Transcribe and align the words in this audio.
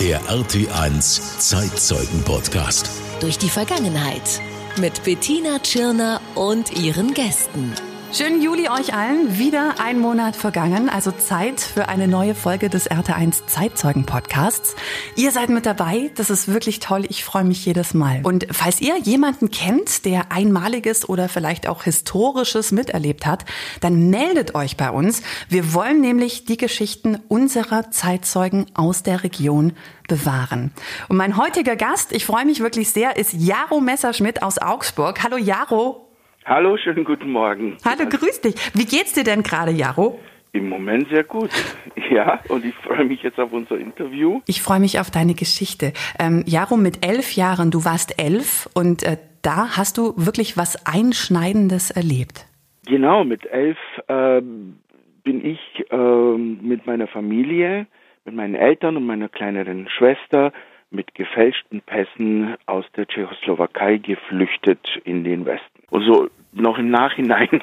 Der 0.00 0.20
RT1 0.22 1.38
Zeitzeugen-Podcast. 1.38 2.90
Durch 3.20 3.36
die 3.36 3.50
Vergangenheit. 3.50 4.40
Mit 4.78 5.04
Bettina 5.04 5.58
Tschirner 5.58 6.20
und 6.34 6.78
ihren 6.78 7.12
Gästen. 7.12 7.74
Schönen 8.16 8.40
Juli 8.40 8.70
euch 8.70 8.94
allen. 8.94 9.36
Wieder 9.36 9.74
ein 9.78 9.98
Monat 9.98 10.36
vergangen, 10.36 10.88
also 10.88 11.10
Zeit 11.10 11.60
für 11.60 11.90
eine 11.90 12.08
neue 12.08 12.34
Folge 12.34 12.70
des 12.70 12.90
RT1 12.90 13.46
Zeitzeugen 13.46 14.06
Podcasts. 14.06 14.74
Ihr 15.16 15.32
seid 15.32 15.50
mit 15.50 15.66
dabei. 15.66 16.10
Das 16.14 16.30
ist 16.30 16.48
wirklich 16.48 16.80
toll. 16.80 17.04
Ich 17.10 17.24
freue 17.24 17.44
mich 17.44 17.66
jedes 17.66 17.92
Mal. 17.92 18.22
Und 18.22 18.46
falls 18.50 18.80
ihr 18.80 18.96
jemanden 18.96 19.50
kennt, 19.50 20.06
der 20.06 20.32
einmaliges 20.32 21.06
oder 21.06 21.28
vielleicht 21.28 21.68
auch 21.68 21.82
historisches 21.82 22.72
miterlebt 22.72 23.26
hat, 23.26 23.44
dann 23.82 24.08
meldet 24.08 24.54
euch 24.54 24.78
bei 24.78 24.88
uns. 24.90 25.20
Wir 25.50 25.74
wollen 25.74 26.00
nämlich 26.00 26.46
die 26.46 26.56
Geschichten 26.56 27.18
unserer 27.28 27.90
Zeitzeugen 27.90 28.64
aus 28.72 29.02
der 29.02 29.24
Region 29.24 29.74
bewahren. 30.08 30.72
Und 31.08 31.18
mein 31.18 31.36
heutiger 31.36 31.76
Gast, 31.76 32.12
ich 32.12 32.24
freue 32.24 32.46
mich 32.46 32.60
wirklich 32.60 32.88
sehr, 32.88 33.18
ist 33.18 33.34
Jaro 33.34 33.82
Messerschmidt 33.82 34.42
aus 34.42 34.56
Augsburg. 34.56 35.22
Hallo 35.22 35.36
Jaro. 35.36 36.05
Hallo, 36.48 36.76
schönen 36.76 37.02
guten 37.02 37.32
Morgen. 37.32 37.76
Hallo, 37.84 38.08
grüß 38.08 38.40
dich. 38.40 38.54
Wie 38.72 38.84
geht's 38.84 39.14
dir 39.14 39.24
denn 39.24 39.42
gerade, 39.42 39.72
Jaro? 39.72 40.20
Im 40.52 40.68
Moment 40.68 41.08
sehr 41.08 41.24
gut. 41.24 41.50
Ja, 42.08 42.38
und 42.48 42.64
ich 42.64 42.74
freue 42.76 43.04
mich 43.04 43.24
jetzt 43.24 43.40
auf 43.40 43.52
unser 43.52 43.76
Interview. 43.76 44.40
Ich 44.46 44.62
freue 44.62 44.78
mich 44.78 45.00
auf 45.00 45.10
deine 45.10 45.34
Geschichte. 45.34 45.92
Ähm, 46.20 46.44
Jaro, 46.46 46.76
mit 46.76 47.04
elf 47.04 47.32
Jahren, 47.32 47.72
du 47.72 47.84
warst 47.84 48.22
elf 48.22 48.68
und 48.74 49.02
äh, 49.02 49.16
da 49.42 49.76
hast 49.76 49.98
du 49.98 50.14
wirklich 50.16 50.56
was 50.56 50.86
Einschneidendes 50.86 51.90
erlebt. 51.90 52.46
Genau, 52.86 53.24
mit 53.24 53.44
elf 53.46 53.76
äh, 54.06 54.40
bin 54.40 55.44
ich 55.44 55.58
äh, 55.90 55.96
mit 55.96 56.86
meiner 56.86 57.08
Familie, 57.08 57.88
mit 58.24 58.36
meinen 58.36 58.54
Eltern 58.54 58.96
und 58.96 59.04
meiner 59.04 59.28
kleineren 59.28 59.88
Schwester 59.88 60.52
mit 60.90 61.14
gefälschten 61.14 61.80
Pässen 61.80 62.56
aus 62.66 62.84
der 62.96 63.08
Tschechoslowakei 63.08 63.96
geflüchtet 63.98 65.00
in 65.04 65.24
den 65.24 65.44
Westen. 65.44 65.82
Und 65.90 66.04
so 66.04 66.28
noch 66.52 66.78
im 66.78 66.90
Nachhinein 66.90 67.48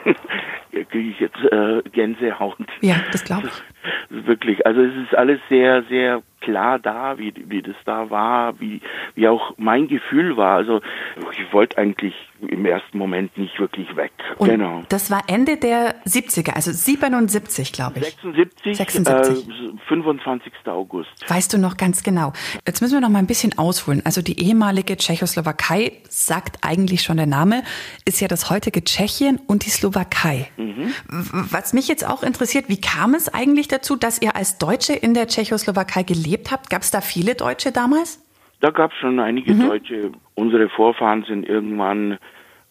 kriege 0.91 1.09
ich 1.09 1.19
jetzt 1.19 1.43
äh, 1.51 1.81
Gänsehaut. 1.91 2.57
Ja, 2.81 2.95
das 3.11 3.23
glaube 3.23 3.47
ich. 3.47 4.25
Wirklich, 4.27 4.65
also 4.65 4.81
es 4.81 4.95
ist 4.95 5.15
alles 5.15 5.39
sehr, 5.49 5.83
sehr 5.83 6.21
klar 6.43 6.77
da, 6.77 7.17
wie, 7.17 7.33
wie 7.47 7.61
das 7.61 7.75
da 7.85 8.09
war, 8.09 8.59
wie, 8.59 8.81
wie 9.15 9.27
auch 9.27 9.53
mein 9.57 9.87
Gefühl 9.87 10.37
war. 10.37 10.57
Also 10.57 10.81
ich 11.31 11.53
wollte 11.53 11.77
eigentlich 11.77 12.13
im 12.41 12.65
ersten 12.65 12.97
Moment 12.97 13.37
nicht 13.37 13.59
wirklich 13.59 13.95
weg. 13.95 14.11
Und 14.37 14.49
genau. 14.49 14.83
Das 14.89 15.09
war 15.09 15.23
Ende 15.27 15.57
der 15.57 15.95
70er, 16.05 16.53
also 16.53 16.71
77, 16.71 17.71
glaube 17.71 17.99
ich. 17.99 18.05
76, 18.05 18.77
76. 18.77 19.47
Äh, 19.47 19.73
25. 19.87 20.53
August. 20.65 21.09
Weißt 21.27 21.53
du 21.53 21.57
noch 21.57 21.77
ganz 21.77 22.03
genau. 22.03 22.33
Jetzt 22.65 22.81
müssen 22.81 22.93
wir 22.93 23.01
noch 23.01 23.09
mal 23.09 23.19
ein 23.19 23.27
bisschen 23.27 23.57
ausholen. 23.57 24.01
Also 24.05 24.21
die 24.21 24.41
ehemalige 24.41 24.97
Tschechoslowakei, 24.97 25.93
sagt 26.09 26.57
eigentlich 26.61 27.01
schon 27.01 27.17
der 27.17 27.25
Name, 27.25 27.63
ist 28.05 28.12
ja 28.19 28.27
das 28.27 28.49
heutige 28.49 28.83
Tschechien 28.83 29.39
und 29.47 29.65
die 29.65 29.69
Slowakei. 29.69 30.47
Mhm. 30.57 30.93
Was 31.51 31.73
mich 31.73 31.87
jetzt 31.87 32.07
auch 32.07 32.23
interessiert, 32.23 32.69
wie 32.69 32.81
kam 32.81 33.13
es 33.13 33.33
eigentlich 33.33 33.67
dazu, 33.67 33.95
dass 33.95 34.21
ihr 34.21 34.35
als 34.35 34.57
Deutsche 34.57 34.93
in 34.93 35.13
der 35.13 35.27
Tschechoslowakei 35.27 36.03
gelebt 36.03 36.23
gelebt 36.23 36.51
habt? 36.51 36.69
Gab 36.69 36.81
es 36.81 36.91
da 36.91 37.01
viele 37.01 37.35
Deutsche 37.35 37.71
damals? 37.71 38.19
Da 38.61 38.69
gab 38.69 38.91
es 38.91 38.97
schon 38.97 39.19
einige 39.19 39.53
mhm. 39.53 39.67
Deutsche. 39.67 40.11
Unsere 40.35 40.69
Vorfahren 40.69 41.23
sind 41.27 41.47
irgendwann 41.47 42.17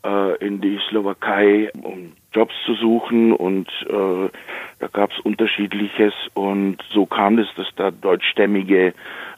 äh, 0.05 0.37
in 0.45 0.61
die 0.61 0.79
Slowakei, 0.89 1.71
um 1.83 2.13
Jobs 2.33 2.55
zu 2.65 2.75
suchen 2.75 3.33
und 3.33 3.69
äh, 3.89 4.31
da 4.79 4.87
gab 4.89 5.11
es 5.11 5.21
unterschiedliches 5.21 6.15
und 6.33 6.79
so 6.93 7.05
kam 7.05 7.39
es, 7.39 7.47
dass 7.57 7.67
da 7.77 7.91
Deutschstämmige 7.91 8.95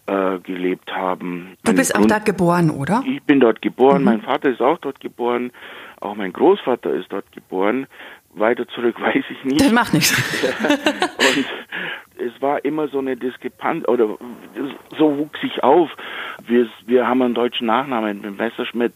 äh, 0.06 0.38
gelebt 0.44 0.92
haben. 0.92 1.56
Du 1.64 1.74
bist 1.74 1.96
auch 1.96 2.06
dort 2.06 2.24
geboren, 2.24 2.70
oder? 2.70 3.02
Ich 3.04 3.22
bin 3.24 3.40
dort 3.40 3.60
geboren, 3.62 3.98
mhm. 3.98 4.04
mein 4.04 4.22
Vater 4.22 4.50
ist 4.50 4.62
auch 4.62 4.78
dort 4.78 5.00
geboren, 5.00 5.50
auch 6.04 6.14
mein 6.14 6.32
Großvater 6.32 6.92
ist 6.92 7.12
dort 7.12 7.30
geboren. 7.32 7.86
Weiter 8.34 8.66
zurück 8.68 9.00
weiß 9.00 9.24
ich 9.28 9.44
nicht. 9.44 9.60
Das 9.60 9.72
macht 9.72 9.94
nichts. 9.94 10.12
und 11.36 11.46
es 12.18 12.42
war 12.42 12.64
immer 12.64 12.88
so 12.88 12.98
eine 12.98 13.16
Diskrepanz, 13.16 13.86
oder 13.88 14.16
so 14.98 15.18
wuchs 15.18 15.38
ich 15.42 15.62
auf. 15.62 15.90
Wir, 16.46 16.68
wir 16.86 17.06
haben 17.06 17.22
einen 17.22 17.34
deutschen 17.34 17.66
Nachnamen 17.66 18.20
mit 18.20 18.38
Messerschmidt 18.38 18.94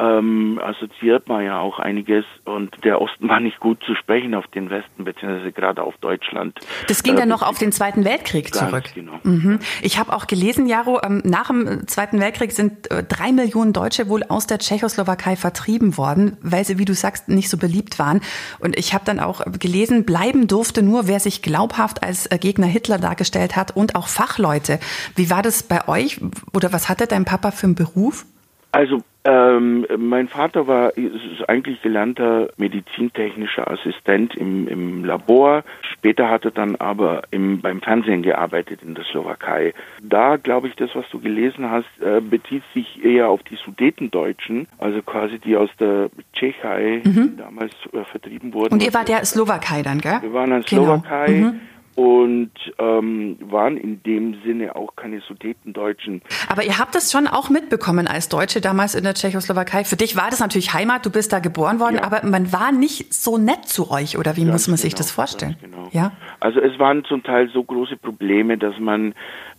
ähm, 0.00 0.60
assoziiert 0.62 1.28
man 1.28 1.44
ja 1.44 1.58
auch 1.58 1.78
einiges 1.78 2.24
und 2.44 2.72
der 2.84 3.00
Osten 3.00 3.28
war 3.28 3.40
nicht 3.40 3.58
gut 3.58 3.82
zu 3.84 3.94
sprechen 3.96 4.34
auf 4.34 4.46
den 4.46 4.70
Westen, 4.70 5.04
beziehungsweise 5.04 5.50
gerade 5.50 5.82
auf 5.82 5.96
Deutschland. 5.98 6.58
Das 6.86 7.02
ging 7.02 7.14
äh, 7.14 7.18
dann 7.18 7.28
noch 7.28 7.42
auf 7.42 7.58
den 7.58 7.72
Zweiten 7.72 8.04
Weltkrieg 8.04 8.54
zurück. 8.54 8.84
Genau. 8.94 9.18
Mhm. 9.24 9.58
Ich 9.82 9.98
habe 9.98 10.12
auch 10.12 10.28
gelesen, 10.28 10.66
Jaro, 10.66 11.00
ähm, 11.04 11.22
nach 11.24 11.48
dem 11.48 11.86
Zweiten 11.88 12.20
Weltkrieg 12.20 12.52
sind 12.52 12.90
äh, 12.90 13.02
drei 13.02 13.32
Millionen 13.32 13.72
Deutsche 13.72 14.08
wohl 14.08 14.22
aus 14.28 14.46
der 14.46 14.60
Tschechoslowakei 14.60 15.34
vertrieben 15.34 15.96
worden, 15.96 16.36
weil 16.42 16.64
sie, 16.64 16.78
wie 16.78 16.84
du 16.84 16.94
sagst, 16.94 17.28
nicht 17.28 17.50
so 17.50 17.56
beliebt 17.58 17.98
waren. 17.98 18.20
Und 18.60 18.78
ich 18.78 18.94
habe 18.94 19.04
dann 19.04 19.18
auch 19.18 19.44
gelesen, 19.58 20.04
bleiben 20.04 20.46
durfte 20.46 20.82
nur, 20.82 21.08
wer 21.08 21.18
sich 21.18 21.42
glaubhaft 21.42 22.04
als 22.04 22.26
äh, 22.26 22.38
Gegner 22.38 22.66
Hitler 22.66 22.98
dargestellt 22.98 23.56
hat 23.56 23.74
und 23.74 23.96
auch 23.96 24.06
Fachleute. 24.06 24.78
Wie 25.16 25.28
war 25.28 25.42
das 25.42 25.64
bei 25.64 25.88
euch 25.88 26.20
oder 26.58 26.72
was 26.72 26.88
hatte 26.88 27.06
dein 27.06 27.24
Papa 27.24 27.52
für 27.52 27.66
einen 27.66 27.76
Beruf? 27.76 28.26
Also 28.72 29.00
ähm, 29.24 29.86
mein 29.96 30.28
Vater 30.28 30.66
war 30.66 30.96
ist 30.96 31.48
eigentlich 31.48 31.80
gelernter 31.80 32.48
medizintechnischer 32.56 33.70
Assistent 33.70 34.34
im, 34.34 34.66
im 34.66 35.04
Labor. 35.04 35.62
Später 35.82 36.28
hat 36.28 36.44
er 36.44 36.50
dann 36.50 36.76
aber 36.76 37.22
im, 37.30 37.60
beim 37.60 37.80
Fernsehen 37.80 38.22
gearbeitet 38.22 38.82
in 38.82 38.94
der 38.94 39.04
Slowakei. 39.04 39.72
Da 40.02 40.36
glaube 40.36 40.68
ich, 40.68 40.74
das, 40.74 40.90
was 40.94 41.08
du 41.10 41.20
gelesen 41.20 41.70
hast, 41.70 41.86
äh, 42.00 42.20
bezieht 42.20 42.64
sich 42.74 43.02
eher 43.04 43.28
auf 43.28 43.42
die 43.44 43.56
Sudetendeutschen, 43.56 44.66
also 44.78 45.00
quasi 45.02 45.38
die 45.38 45.56
aus 45.56 45.70
der 45.78 46.10
Tschechei 46.32 47.02
mhm. 47.04 47.36
damals 47.38 47.72
äh, 47.92 48.04
vertrieben 48.04 48.52
wurden. 48.52 48.74
Und 48.74 48.82
ihr 48.82 48.92
wart 48.92 49.08
ja 49.08 49.24
Slowakei 49.24 49.82
dann, 49.82 50.00
gell? 50.00 50.18
Wir 50.20 50.32
waren 50.32 50.52
in 50.52 50.62
genau. 50.62 50.82
Slowakei. 50.84 51.30
Mhm 51.30 51.60
und 51.98 52.52
ähm, 52.78 53.38
waren 53.40 53.76
in 53.76 54.00
dem 54.04 54.40
Sinne 54.44 54.76
auch 54.76 54.94
keine 54.94 55.20
Sudetendeutschen. 55.20 56.22
Aber 56.48 56.62
ihr 56.62 56.78
habt 56.78 56.94
das 56.94 57.10
schon 57.10 57.26
auch 57.26 57.50
mitbekommen 57.50 58.06
als 58.06 58.28
Deutsche 58.28 58.60
damals 58.60 58.94
in 58.94 59.02
der 59.02 59.14
Tschechoslowakei. 59.14 59.82
Für 59.82 59.96
dich 59.96 60.14
war 60.14 60.30
das 60.30 60.38
natürlich 60.38 60.72
Heimat, 60.72 61.04
du 61.04 61.10
bist 61.10 61.32
da 61.32 61.40
geboren 61.40 61.80
worden, 61.80 61.96
ja. 61.96 62.04
aber 62.04 62.24
man 62.24 62.52
war 62.52 62.70
nicht 62.70 63.12
so 63.12 63.36
nett 63.36 63.66
zu 63.66 63.90
euch, 63.90 64.16
oder 64.16 64.36
wie 64.36 64.44
ganz 64.44 64.52
muss 64.52 64.68
man 64.68 64.76
genau, 64.76 64.82
sich 64.82 64.94
das 64.94 65.10
vorstellen? 65.10 65.56
Genau. 65.60 65.88
Ja? 65.90 66.12
Also 66.38 66.60
es 66.60 66.78
waren 66.78 67.04
zum 67.04 67.24
Teil 67.24 67.50
so 67.52 67.64
große 67.64 67.96
Probleme, 67.96 68.56
dass 68.58 68.78
man 68.78 69.12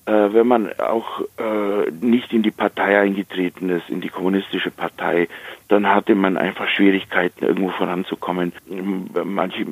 äh, 0.05 0.33
wenn 0.33 0.47
man 0.47 0.69
auch 0.79 1.19
äh, 1.37 1.91
nicht 1.99 2.31
in 2.31 2.41
die 2.41 2.51
Partei 2.51 3.01
eingetreten 3.01 3.69
ist, 3.69 3.89
in 3.89 3.99
die 3.99 4.07
kommunistische 4.07 4.71
Partei, 4.71 5.27
dann 5.67 5.87
hatte 5.87 6.15
man 6.15 6.37
einfach 6.37 6.69
Schwierigkeiten, 6.69 7.43
irgendwo 7.43 7.71
voranzukommen. 7.71 8.53
Manche 9.25 9.65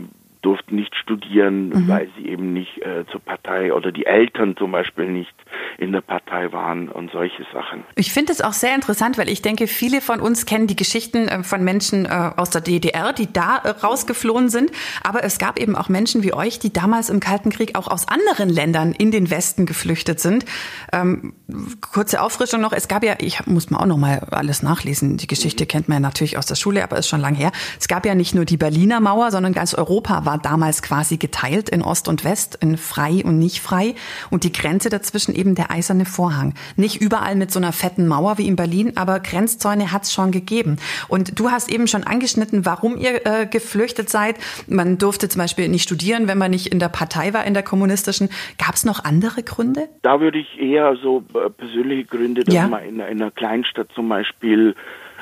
durften 0.48 0.78
nicht 0.78 0.96
studieren, 0.96 1.70
mhm. 1.70 1.88
weil 1.90 2.10
sie 2.18 2.30
eben 2.30 2.54
nicht 2.54 2.78
äh, 2.78 3.04
zur 3.12 3.20
Partei 3.20 3.74
oder 3.74 3.92
die 3.92 4.06
Eltern 4.06 4.56
zum 4.56 4.72
Beispiel 4.72 5.12
nicht 5.12 5.34
in 5.78 5.92
der 5.92 6.00
Partei 6.00 6.54
waren 6.54 6.88
und 6.88 7.12
solche 7.12 7.46
Sachen. 7.52 7.84
Ich 7.96 8.14
finde 8.14 8.32
es 8.32 8.40
auch 8.40 8.54
sehr 8.54 8.74
interessant, 8.74 9.18
weil 9.18 9.28
ich 9.28 9.42
denke, 9.42 9.68
viele 9.68 10.00
von 10.00 10.22
uns 10.22 10.46
kennen 10.46 10.66
die 10.68 10.78
Geschichten 10.78 11.28
äh, 11.28 11.44
von 11.44 11.66
Menschen 11.66 12.06
äh, 12.06 12.32
aus 12.38 12.50
der 12.50 12.62
DDR, 12.62 13.12
die 13.12 13.28
da 13.32 13.58
äh, 13.58 13.72
rausgeflohen 13.72 14.48
sind. 14.48 14.72
Aber 15.04 15.26
es 15.26 15.38
gab 15.38 15.60
eben 15.60 15.76
auch 15.76 15.90
Menschen 15.90 16.24
wie 16.24 16.34
euch, 16.34 16.60
die 16.60 16.72
damals 16.72 17.10
im 17.10 17.20
Kalten 17.20 17.50
Krieg 17.50 17.78
auch 17.78 17.90
aus 17.90 18.08
anderen 18.08 18.48
Ländern 18.48 18.94
in 18.94 19.12
den 19.12 19.30
Westen 19.30 19.66
geflüchtet 19.66 20.22
sind. 20.22 20.46
Ähm, 20.94 21.34
kurze 21.82 22.22
Auffrischung 22.22 22.62
noch. 22.62 22.72
Es 22.72 22.88
gab 22.88 23.04
ja, 23.04 23.16
ich 23.20 23.46
muss 23.48 23.70
mal 23.70 23.80
auch 23.80 23.86
noch 23.86 23.98
mal 23.98 24.20
alles 24.32 24.64
nachlesen. 24.64 25.18
Die 25.18 25.28
Geschichte 25.28 25.66
mhm. 25.66 25.68
kennt 25.68 25.90
man 25.90 25.98
ja 25.98 26.00
natürlich 26.00 26.38
aus 26.38 26.46
der 26.46 26.56
Schule, 26.56 26.86
aber 26.86 26.98
ist 26.98 27.10
schon 27.10 27.20
lang 27.20 27.36
her. 27.36 27.52
Es 27.78 27.90
gab 27.90 28.06
ja 28.06 28.16
nicht 28.16 28.34
nur 28.34 28.46
die 28.46 28.56
Berliner 28.56 29.02
Mauer, 29.02 29.32
sondern 29.32 29.52
ganz 29.52 29.74
Europa 29.74 30.24
war 30.24 30.37
damals 30.44 30.82
quasi 30.82 31.18
geteilt 31.18 31.70
in 31.70 31.82
Ost 31.82 32.08
und 32.08 32.24
West, 32.24 32.58
in 32.62 32.78
frei 32.78 33.24
und 33.24 33.40
nicht 33.40 33.62
frei. 33.62 33.96
Und 34.30 34.44
die 34.44 34.52
Grenze 34.52 34.90
dazwischen 34.90 35.36
eben 35.36 35.56
der 35.56 35.72
eiserne 35.72 36.06
Vorhang. 36.06 36.54
Nicht 36.76 37.02
überall 37.02 37.36
mit 37.36 37.52
so 37.52 37.60
einer 37.60 37.72
fetten 37.72 38.08
Mauer 38.08 38.38
wie 38.38 38.48
in 38.48 38.56
Berlin, 38.56 38.94
aber 38.96 39.20
Grenzzäune 39.20 39.92
hat 39.92 40.04
es 40.04 40.14
schon 40.14 40.32
gegeben. 40.32 40.78
Und 41.08 41.40
du 41.40 41.52
hast 41.52 41.72
eben 41.72 41.88
schon 41.88 42.04
angeschnitten, 42.04 42.66
warum 42.66 42.98
ihr 42.98 43.26
äh, 43.26 43.46
geflüchtet 43.46 44.10
seid. 44.10 44.38
Man 44.68 44.98
durfte 44.98 45.30
zum 45.30 45.40
Beispiel 45.40 45.68
nicht 45.70 45.84
studieren, 45.84 46.28
wenn 46.28 46.38
man 46.38 46.52
nicht 46.52 46.68
in 46.68 46.80
der 46.80 46.90
Partei 46.90 47.34
war, 47.34 47.46
in 47.46 47.54
der 47.54 47.64
kommunistischen. 47.64 48.30
Gab 48.58 48.76
es 48.76 48.86
noch 48.86 49.04
andere 49.04 49.44
Gründe? 49.44 49.90
Da 50.02 50.20
würde 50.20 50.40
ich 50.40 50.60
eher 50.60 50.96
so 50.98 51.24
äh, 51.34 51.50
persönliche 51.50 52.06
Gründe, 52.06 52.44
dass 52.44 52.54
ja. 52.54 52.68
man 52.68 52.84
in, 52.84 52.96
in 52.96 53.02
einer 53.02 53.32
Kleinstadt 53.32 53.88
zum 53.94 54.10
Beispiel 54.10 54.76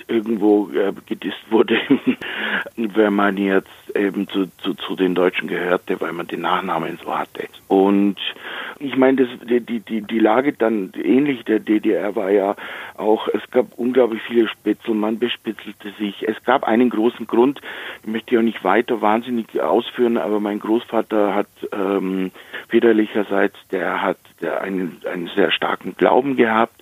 irgendwo 0.07 0.69
äh, 0.69 0.93
gedisst 1.05 1.43
wurde, 1.49 1.79
wenn 2.75 3.13
man 3.13 3.37
jetzt 3.37 3.69
eben 3.95 4.27
zu, 4.27 4.47
zu, 4.57 4.73
zu 4.73 4.95
den 4.95 5.15
Deutschen 5.15 5.47
gehörte, 5.47 5.99
weil 6.01 6.13
man 6.13 6.27
den 6.27 6.41
Nachnamen 6.41 6.99
so 7.03 7.17
hatte. 7.17 7.47
Und 7.67 8.17
ich 8.79 8.95
meine, 8.97 9.25
das, 9.25 9.29
die, 9.47 9.79
die, 9.79 10.01
die 10.01 10.19
Lage 10.19 10.53
dann 10.53 10.91
ähnlich 10.95 11.45
der 11.45 11.59
DDR 11.59 12.15
war 12.15 12.29
ja 12.29 12.55
auch, 12.95 13.27
es 13.29 13.41
gab 13.51 13.67
unglaublich 13.77 14.21
viele 14.23 14.47
Spitzel, 14.47 14.93
man 14.93 15.19
bespitzelte 15.19 15.91
sich. 15.97 16.27
Es 16.27 16.43
gab 16.43 16.63
einen 16.65 16.89
großen 16.89 17.25
Grund, 17.27 17.61
ich 18.03 18.09
möchte 18.09 18.35
ja 18.35 18.41
nicht 18.41 18.63
weiter 18.63 19.01
wahnsinnig 19.01 19.61
ausführen, 19.61 20.17
aber 20.17 20.39
mein 20.39 20.59
Großvater 20.59 21.33
hat 21.33 21.47
ähm, 21.71 22.31
väterlicherseits, 22.67 23.57
der 23.71 24.01
hat 24.01 24.17
der 24.41 24.61
einen, 24.61 25.01
einen 25.11 25.29
sehr 25.35 25.51
starken 25.51 25.95
Glauben 25.95 26.35
gehabt. 26.35 26.81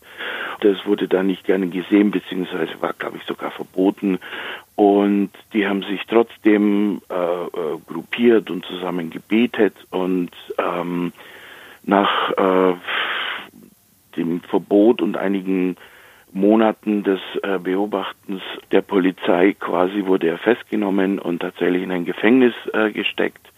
Das 0.62 0.86
wurde 0.86 1.08
da 1.08 1.24
nicht 1.24 1.44
gerne 1.44 1.68
gesehen, 1.68 2.12
beziehungsweise 2.12 2.82
war, 2.82 2.94
glaube 2.94 3.18
ich, 3.18 3.24
sogar 3.24 3.52
verboten. 3.52 4.20
Und 4.76 5.32
die 5.54 5.68
haben 5.68 5.84
sich 5.84 6.02
trotzdem 6.08 7.02
äh, 7.10 7.14
äh, 7.14 7.80
gruppiert 7.86 8.50
und 8.50 8.66
zusammen 8.66 9.10
gebetet 9.10 9.76
und 9.92 10.32
ähm, 10.58 11.14
nach 11.84 12.32
äh, 12.32 12.74
dem 14.16 14.42
Verbot 14.42 15.02
und 15.02 15.18
einigen 15.18 15.76
Monaten 16.32 17.04
des 17.04 17.20
äh, 17.44 17.60
Beobachtens 17.60 18.42
der 18.72 18.82
Polizei 18.82 19.54
quasi 19.60 20.06
wurde 20.06 20.28
er 20.28 20.40
festgenommen 20.40 21.20
und 21.20 21.40
tatsächlich 21.40 21.84
in 21.84 21.92
ein 21.92 22.06
Gefängnis 22.06 22.54
äh, 22.74 22.92
gesteckt. 22.92 23.53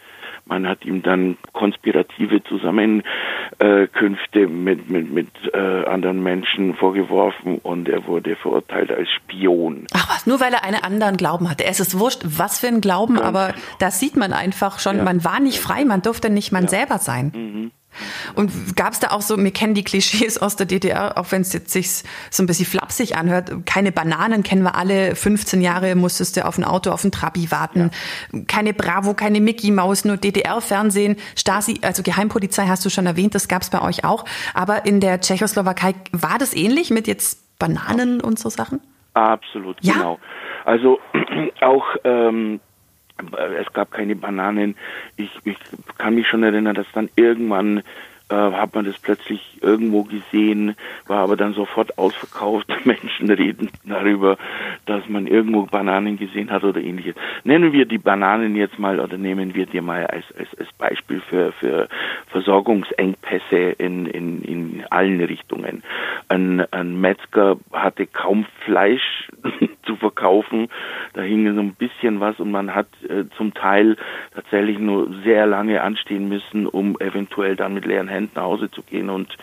Man 0.48 0.68
hat 0.68 0.86
ihm 0.86 1.02
dann 1.02 1.40
konspirative 1.54 2.44
Zusammenkünfte 2.44 4.48
mit, 4.48 4.92
mit, 4.92 5.12
mit 5.12 5.30
äh, 5.54 5.86
anderen 5.86 6.22
Menschen 6.22 6.76
vorgeworfen 6.76 7.58
und 7.58 7.90
er 7.90 8.06
wurde 8.06 8.36
verurteilt 8.36 8.92
als 8.92 9.10
Spion. 9.10 9.88
Ach 9.94 10.08
was, 10.10 10.28
nur 10.28 10.40
weil 10.40 10.54
er 10.54 10.64
einen 10.64 10.84
anderen 10.84 11.18
Glauben 11.18 11.50
hatte. 11.50 11.66
Es 11.66 11.80
ist 11.80 11.98
wurscht, 11.98 12.22
was 12.24 12.60
für 12.60 12.68
ein 12.68 12.82
Glauben, 12.82 13.16
Ganz 13.16 13.26
aber 13.26 13.56
das 13.80 14.00
sieht 14.00 14.18
man 14.18 14.34
einfach 14.34 14.78
schon. 14.78 14.98
Ja. 14.98 15.04
Man 15.04 15.24
war 15.24 15.40
nicht 15.40 15.60
frei, 15.60 15.84
man 15.84 16.04
durfte 16.04 16.30
nicht 16.30 16.52
man 16.52 16.66
ja. 16.66 16.70
selber 16.70 17.00
sein. 17.00 17.32
Mhm. 17.34 17.72
Und 18.36 18.76
gab 18.76 18.94
es 18.94 19.00
da 19.00 19.12
auch 19.12 19.22
so, 19.22 19.38
wir 19.38 19.52
kennen 19.52 19.74
die 19.74 19.84
Klischees 19.84 20.38
aus 20.38 20.56
der 20.56 20.66
DDR, 20.66 21.18
auch 21.18 21.32
wenn 21.32 21.42
es 21.42 21.54
jetzt 21.54 21.72
sich 21.72 22.04
so 22.30 22.44
ein 22.44 22.46
bisschen 22.46 22.66
flapsig 22.66 23.18
anhört, 23.18 23.52
keine 23.66 23.92
Bananen 23.92 24.44
kennen 24.44 24.64
wir 24.64 24.76
alle, 24.76 25.16
15 25.16 25.62
Jahre 25.62 25.96
musstest 25.96 26.38
du 26.38 26.46
auf 26.46 26.58
ein 26.58 26.64
Auto, 26.64 26.92
auf 26.92 27.04
ein 27.04 27.12
Trabi 27.12 27.52
warten, 27.52 27.92
ja. 28.32 28.40
keine 28.48 28.74
Bravo, 28.74 29.14
keine 29.14 29.42
Mickey 29.42 29.72
Maus, 29.72 30.06
nur 30.06 30.18
DDR-Fernsehen, 30.18 31.18
Stasi, 31.36 31.80
also 31.82 32.04
Geheimpolizei 32.04 32.68
hast 32.68 32.86
du 32.86 32.90
schon 32.90 33.06
erwähnt, 33.06 33.36
das 33.36 33.48
gab 33.48 33.62
es 33.62 33.70
bei 33.70 33.82
euch 33.82 34.04
auch. 34.04 34.26
Aber 34.54 34.86
in 34.86 35.00
der 35.00 35.22
Tschechoslowakei 35.22 35.96
war 36.12 36.38
das 36.38 36.56
ähnlich 36.56 36.90
mit 36.92 37.08
jetzt 37.08 37.58
Bananen 37.60 38.22
und 38.22 38.40
so 38.40 38.50
Sachen? 38.50 38.82
Absolut, 39.14 39.78
ja? 39.82 39.94
genau. 39.94 40.20
Also 40.66 41.00
auch 41.62 41.86
ähm, 42.04 42.60
es 43.60 43.72
gab 43.74 43.92
keine 43.92 44.16
Bananen. 44.16 44.76
Ich, 45.18 45.32
ich 45.44 45.58
kann 45.98 46.16
mich 46.16 46.28
schon 46.28 46.44
erinnern, 46.44 46.76
dass 46.76 46.88
dann 46.94 47.10
irgendwann 47.16 47.82
äh, 48.30 48.36
hat 48.36 48.74
man 48.74 48.86
das 48.86 48.98
plötzlich 48.98 49.60
irgendwo 49.62 50.04
gesehen, 50.04 50.76
war 51.06 51.20
aber 51.20 51.38
dann 51.38 51.54
sofort 51.54 51.98
ausverkauft. 52.00 52.68
Menschen 52.86 53.30
reden 53.30 53.70
darüber, 53.84 54.38
dass 54.88 55.08
man 55.08 55.28
irgendwo 55.28 55.64
Bananen 55.64 56.18
gesehen 56.18 56.50
hat 56.50 56.64
oder 56.64 56.82
ähnliches. 56.82 57.16
Nennen 57.44 57.72
wir 57.72 57.86
die 57.86 58.00
Bananen 58.00 58.56
jetzt 58.56 58.80
mal 58.80 59.00
oder 59.00 59.18
nehmen 59.18 59.54
wir 59.54 59.68
die 59.68 59.82
mal 59.82 60.08
als, 60.08 60.26
als, 60.38 60.50
als 60.58 60.72
Beispiel 60.74 61.22
für, 61.22 61.52
für 61.54 61.88
Versorgungsengpässe 62.28 63.76
in, 63.78 64.08
in, 64.08 64.42
in 64.42 64.84
allen 64.90 65.22
Richtungen. 65.22 65.84
Ein, 66.28 66.66
ein 66.72 67.00
Metzger 67.00 67.58
hatte 67.72 68.08
kaum 68.08 68.46
Fleisch 68.66 69.30
zu 69.86 69.96
verkaufen. 69.96 70.68
Da 71.14 71.22
hing 71.22 71.54
so 71.54 71.62
ein 71.62 71.76
bisschen 71.76 72.20
was 72.20 72.40
und 72.40 72.52
man 72.52 72.74
hat 72.74 72.88
äh, 73.08 73.26
zum 73.38 73.54
Teil 73.54 73.98
tatsächlich 74.34 74.80
nur 74.80 75.14
sehr 75.24 75.46
lange 75.46 75.82
anstehen 75.82 76.28
müssen, 76.28 76.68
um 76.68 77.00
eventuell 77.00 77.56
dann 77.56 77.74
mit 77.74 77.86
leeren 77.86 78.08
Händen 78.08 78.32
nach 78.36 78.44
Hause 78.44 78.70
zu 78.72 78.82
gehen 78.84 79.10
und 79.10 79.36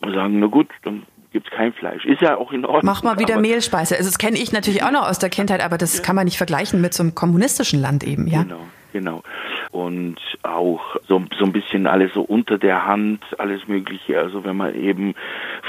sagen, 0.00 0.38
na 0.38 0.46
gut, 0.46 0.68
dann 0.82 1.02
gibt 1.38 1.52
es 1.52 1.56
kein 1.56 1.72
Fleisch. 1.72 2.04
Ist 2.04 2.20
ja 2.20 2.36
auch 2.36 2.52
in 2.52 2.64
Ordnung. 2.64 2.82
Mach 2.84 3.04
mal 3.04 3.18
wieder 3.20 3.38
Mehlspeise. 3.38 3.96
Also 3.96 4.08
das 4.08 4.18
kenne 4.18 4.36
ich 4.38 4.50
natürlich 4.50 4.82
auch 4.82 4.90
noch 4.90 5.08
aus 5.08 5.20
der 5.20 5.30
Kindheit, 5.30 5.64
aber 5.64 5.78
das 5.78 5.98
ja. 5.98 6.02
kann 6.02 6.16
man 6.16 6.24
nicht 6.24 6.36
vergleichen 6.36 6.80
mit 6.80 6.94
so 6.94 7.04
einem 7.04 7.14
kommunistischen 7.14 7.80
Land 7.80 8.02
eben, 8.02 8.26
ja? 8.26 8.42
Genau, 8.42 8.60
genau. 8.92 9.22
Und 9.70 10.16
auch 10.42 10.96
so, 11.06 11.22
so 11.38 11.44
ein 11.44 11.52
bisschen 11.52 11.86
alles 11.86 12.12
so 12.14 12.22
unter 12.22 12.58
der 12.58 12.86
Hand, 12.86 13.22
alles 13.38 13.68
Mögliche. 13.68 14.18
Also 14.18 14.44
wenn 14.44 14.56
man 14.56 14.74
eben 14.74 15.14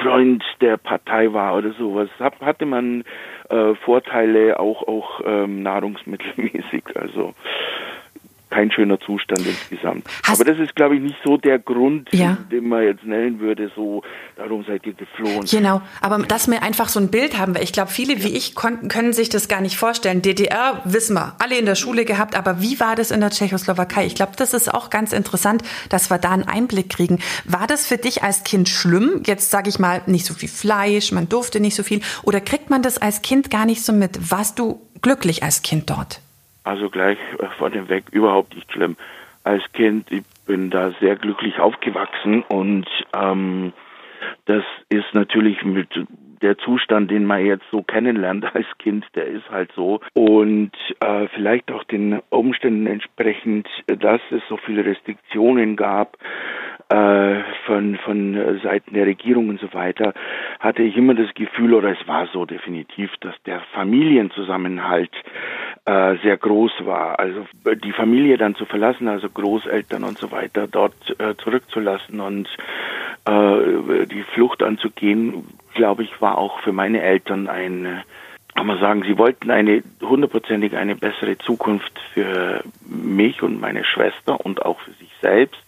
Freund 0.01 0.44
der 0.60 0.77
Partei 0.77 1.33
war 1.33 1.56
oder 1.56 1.71
sowas, 1.74 2.10
hatte 2.19 2.66
man 2.66 3.04
äh, 3.50 3.75
Vorteile 3.75 4.60
auch, 4.60 4.88
auch 4.88 5.21
ähm, 5.24 5.62
nahrungsmittelmäßig. 5.62 6.83
Also 6.95 7.36
kein 8.50 8.72
schöner 8.72 9.00
Zustand 9.00 9.46
insgesamt. 9.46 10.06
Hast 10.24 10.42
Aber 10.42 10.51
das 10.51 10.60
ist, 10.60 10.75
glaube 10.75 10.96
ich, 10.96 11.01
nicht 11.01 11.18
so 11.24 11.38
der 11.38 11.60
Grund, 11.60 12.10
ja. 12.12 12.38
den 12.51 12.68
man 12.68 12.84
jetzt 12.84 13.04
nennen 13.04 13.40
würde, 13.40 13.72
so, 13.75 14.04
darum 14.36 14.63
seid 14.66 14.86
ihr 14.86 14.94
geflohen. 14.94 15.46
Genau, 15.46 15.81
aber 16.01 16.19
dass 16.19 16.50
wir 16.50 16.63
einfach 16.63 16.90
so 16.90 17.00
ein 17.00 17.10
Bild 17.10 17.38
haben, 17.38 17.56
weil 17.56 17.63
ich 17.63 17.74
glaube, 17.74 17.92
viele 17.92 18.16
ja. 18.16 18.24
wie 18.24 18.30
ich 18.30 18.56
konnten, 18.56 18.88
können 18.88 19.13
sich 19.13 19.30
das 19.30 19.48
gar 19.48 19.62
nicht 19.62 19.78
vorstellen. 19.78 20.22
DDR 20.22 20.81
wissen 20.86 21.13
wir, 21.13 21.36
alle 21.40 21.57
in 21.57 21.66
der 21.66 21.75
Schule 21.75 22.06
gehabt, 22.06 22.36
aber 22.36 22.62
wie 22.62 22.80
war 22.80 22.96
das 22.96 23.12
in 23.12 23.19
der 23.19 23.30
Tschechoslowakei? 23.30 24.06
Ich 24.06 24.16
glaube, 24.16 24.34
das 24.36 24.54
ist 24.54 24.74
auch 24.74 24.90
ganz 24.90 25.13
interessant, 25.13 25.63
dass 25.90 26.10
wir 26.10 26.18
da 26.18 26.31
einen 26.31 26.44
Einblick 26.44 26.90
kriegen. 26.90 27.19
War 27.45 27.68
das 27.68 27.86
für 27.86 27.98
dich 27.98 28.24
als 28.24 28.44
Kind 28.44 28.69
schlimm? 28.69 29.22
Jetzt 29.25 29.52
sage 29.52 29.69
ich 29.69 29.80
mal, 29.80 30.02
nicht 30.07 30.25
so 30.25 30.34
viel 30.34 30.50
Fleisch, 30.50 31.12
man 31.12 31.30
durfte 31.30 31.60
nicht 31.60 31.75
so 31.75 31.84
viel. 31.84 32.02
Oder 32.24 32.42
kriegt 32.42 32.69
man 32.69 32.81
das 32.81 32.98
als 32.98 33.22
Kind 33.22 33.52
gar 33.52 33.66
nicht 33.66 33.84
so 33.84 33.94
mit? 33.94 34.31
Warst 34.31 34.57
du 34.57 34.81
glücklich 35.02 35.44
als 35.44 35.62
Kind 35.62 35.90
dort? 35.90 36.22
Also 36.69 36.92
gleich 36.92 37.18
von 37.57 37.71
dem 37.71 37.89
Weg 37.89 38.10
überhaupt 38.12 38.54
nicht 38.54 38.71
schlimm. 38.71 38.95
Als 39.44 39.63
Kind, 39.74 40.12
ich 40.12 40.21
bin 40.45 40.69
da 40.69 40.92
sehr 41.00 41.16
glücklich 41.16 41.60
aufgewachsen 41.60 42.44
und 42.44 42.86
ähm, 43.12 43.74
das 44.45 44.63
ist 44.88 45.12
natürlich 45.13 45.63
mit 45.63 45.89
der 46.41 46.57
Zustand, 46.57 47.12
den 47.12 47.25
man 47.25 47.45
jetzt 47.45 47.65
so 47.71 47.81
kennenlernt 47.81 48.45
als 48.56 48.68
Kind, 48.77 49.06
der 49.15 49.27
ist 49.27 49.50
halt 49.50 49.71
so. 49.75 50.00
Und 50.13 50.71
äh, 51.00 51.27
vielleicht 51.33 51.71
auch 51.71 51.83
den 51.83 52.19
Umständen 52.30 52.88
entsprechend, 52.88 53.68
dass 53.88 54.21
es 54.31 54.41
so 54.47 54.57
viele 54.57 54.86
Restriktionen 54.86 55.75
gab 55.75 56.18
äh, 56.89 57.41
von, 57.65 57.97
von 57.97 58.59
Seiten 58.63 58.94
der 58.94 59.06
Regierung 59.06 59.50
und 59.50 59.59
so 59.59 59.74
weiter, 59.74 60.13
hatte 60.59 60.83
ich 60.83 60.97
immer 60.97 61.13
das 61.13 61.33
Gefühl, 61.36 61.74
oder 61.74 61.91
es 61.91 62.07
war 62.07 62.27
so 62.27 62.45
definitiv, 62.45 63.12
dass 63.21 63.35
der 63.45 63.62
Familienzusammenhalt 63.74 65.12
äh, 65.85 66.18
sehr 66.24 66.38
groß 66.38 66.71
war. 66.85 67.19
Also 67.19 67.45
die 67.83 67.92
Familie 67.92 68.38
dann 68.38 68.56
zu 68.56 68.65
verlassen, 68.65 69.07
also 69.07 69.30
Großeltern 69.30 70.03
und 70.03 70.18
so 70.18 70.31
weiter, 70.31 70.68
dort 70.68 70.95
äh, 71.19 71.35
zurückzulassen 71.38 72.19
und 72.19 72.47
äh, 73.25 74.06
die 74.07 74.24
Flucht 74.33 74.63
anzugehen, 74.63 75.45
glaube 75.74 76.04
ich, 76.04 76.21
war 76.21 76.38
auch 76.38 76.60
für 76.60 76.71
meine 76.71 77.01
Eltern 77.01 77.48
ein 77.48 78.04
kann 78.56 78.68
man 78.68 78.80
sagen, 78.80 79.04
sie 79.04 79.18
wollten 79.18 79.51
eine 79.51 79.83
hundertprozentig 80.01 80.75
eine 80.75 80.95
bessere 80.95 81.38
Zukunft 81.38 81.98
für 82.13 82.62
mich 82.86 83.42
und 83.42 83.62
meine 83.62 83.86
Schwester 83.86 84.44
und 84.44 84.66
auch 84.66 84.80
für 84.81 84.92
sich 84.92 85.10
selbst. 85.21 85.62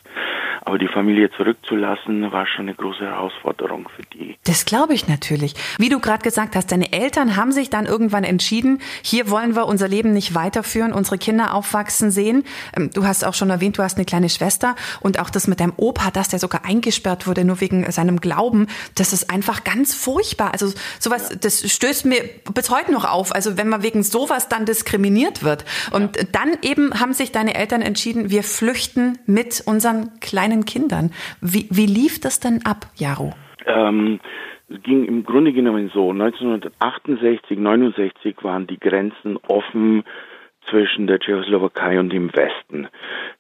Aber 0.64 0.78
die 0.78 0.88
Familie 0.88 1.32
zurückzulassen, 1.32 2.32
war 2.32 2.46
schon 2.46 2.68
eine 2.68 2.76
große 2.76 3.04
Herausforderung 3.04 3.90
für 3.96 4.04
die. 4.04 4.38
Das 4.46 4.66
glaube 4.66 4.94
ich 4.94 5.08
natürlich. 5.08 5.56
Wie 5.80 5.90
du 5.90 6.00
gerade 6.00 6.22
gesagt 6.22 6.56
hast, 6.56 6.72
deine 6.72 6.94
Eltern 6.94 7.36
haben 7.36 7.52
sich 7.52 7.70
dann 7.70 7.86
irgendwann 7.86 8.24
entschieden, 8.24 8.80
hier 9.02 9.30
wollen 9.30 9.56
wir 9.56 9.66
unser 9.66 9.88
Leben 9.88 10.14
nicht 10.14 10.36
weiterführen, 10.36 10.94
unsere 10.94 11.18
Kinder 11.18 11.56
aufwachsen 11.56 12.12
sehen. 12.12 12.44
Ähm, 12.76 12.92
du 12.94 13.06
hast 13.06 13.26
auch 13.26 13.34
schon 13.34 13.50
erwähnt, 13.50 13.78
du 13.78 13.84
hast 13.84 13.98
eine 13.98 14.06
kleine 14.06 14.30
Schwester 14.30 14.76
und 15.00 15.20
auch 15.20 15.30
das 15.30 15.48
mit 15.48 15.60
deinem 15.60 15.74
Opa, 15.78 16.12
dass 16.12 16.30
der 16.30 16.40
sogar 16.40 16.64
eingesperrt 16.66 17.28
wurde, 17.28 17.44
nur 17.44 17.60
wegen 17.60 17.90
seinem 17.92 18.22
Glauben, 18.22 18.68
das 18.96 19.14
ist 19.14 19.32
einfach 19.32 19.64
ganz 19.64 19.96
furchtbar. 19.96 20.52
Also 20.54 20.72
sowas, 21.00 21.30
ja. 21.30 21.36
das 21.38 21.70
stößt 21.72 22.06
mir 22.06 22.24
bis 22.54 22.70
heute 22.70 22.92
noch 22.92 23.06
auf. 23.06 23.34
Also 23.34 23.58
wenn 23.58 23.68
man 23.68 23.84
wegen 23.84 24.04
sowas 24.04 24.48
dann 24.48 24.66
diskriminiert 24.66 25.44
wird. 25.44 25.66
Und 25.92 26.18
ja. 26.18 26.24
dann 26.32 26.58
eben 26.62 27.00
haben 27.00 27.14
sich 27.14 27.32
deine 27.32 27.56
Eltern 27.56 27.82
entschieden, 27.82 28.30
wir 28.30 28.44
flüchten 28.44 29.18
mit 29.26 29.64
unseren 29.66 30.01
kleinen 30.20 30.66
Kindern. 30.66 31.12
Wie, 31.42 31.68
wie 31.70 31.86
lief 31.86 32.20
das 32.20 32.40
denn 32.40 32.66
ab, 32.66 32.88
Jaro? 32.96 33.34
Ähm, 33.66 34.20
es 34.70 34.82
ging 34.84 35.06
im 35.06 35.24
Grunde 35.24 35.54
genommen 35.54 35.92
so. 35.94 36.12
1968, 36.12 37.58
69 37.58 38.36
waren 38.44 38.68
die 38.68 38.80
Grenzen 38.80 39.38
offen 39.48 40.04
zwischen 40.72 41.06
der 41.06 41.20
Tschechoslowakei 41.20 42.00
und 42.00 42.12
dem 42.12 42.34
Westen. 42.34 42.88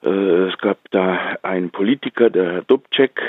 Äh, 0.03 0.49
es 0.49 0.57
gab 0.59 0.77
da 0.91 1.37
einen 1.41 1.71
Politiker, 1.71 2.29
der 2.29 2.51
Herr 2.51 2.61
Dubček, 2.61 3.19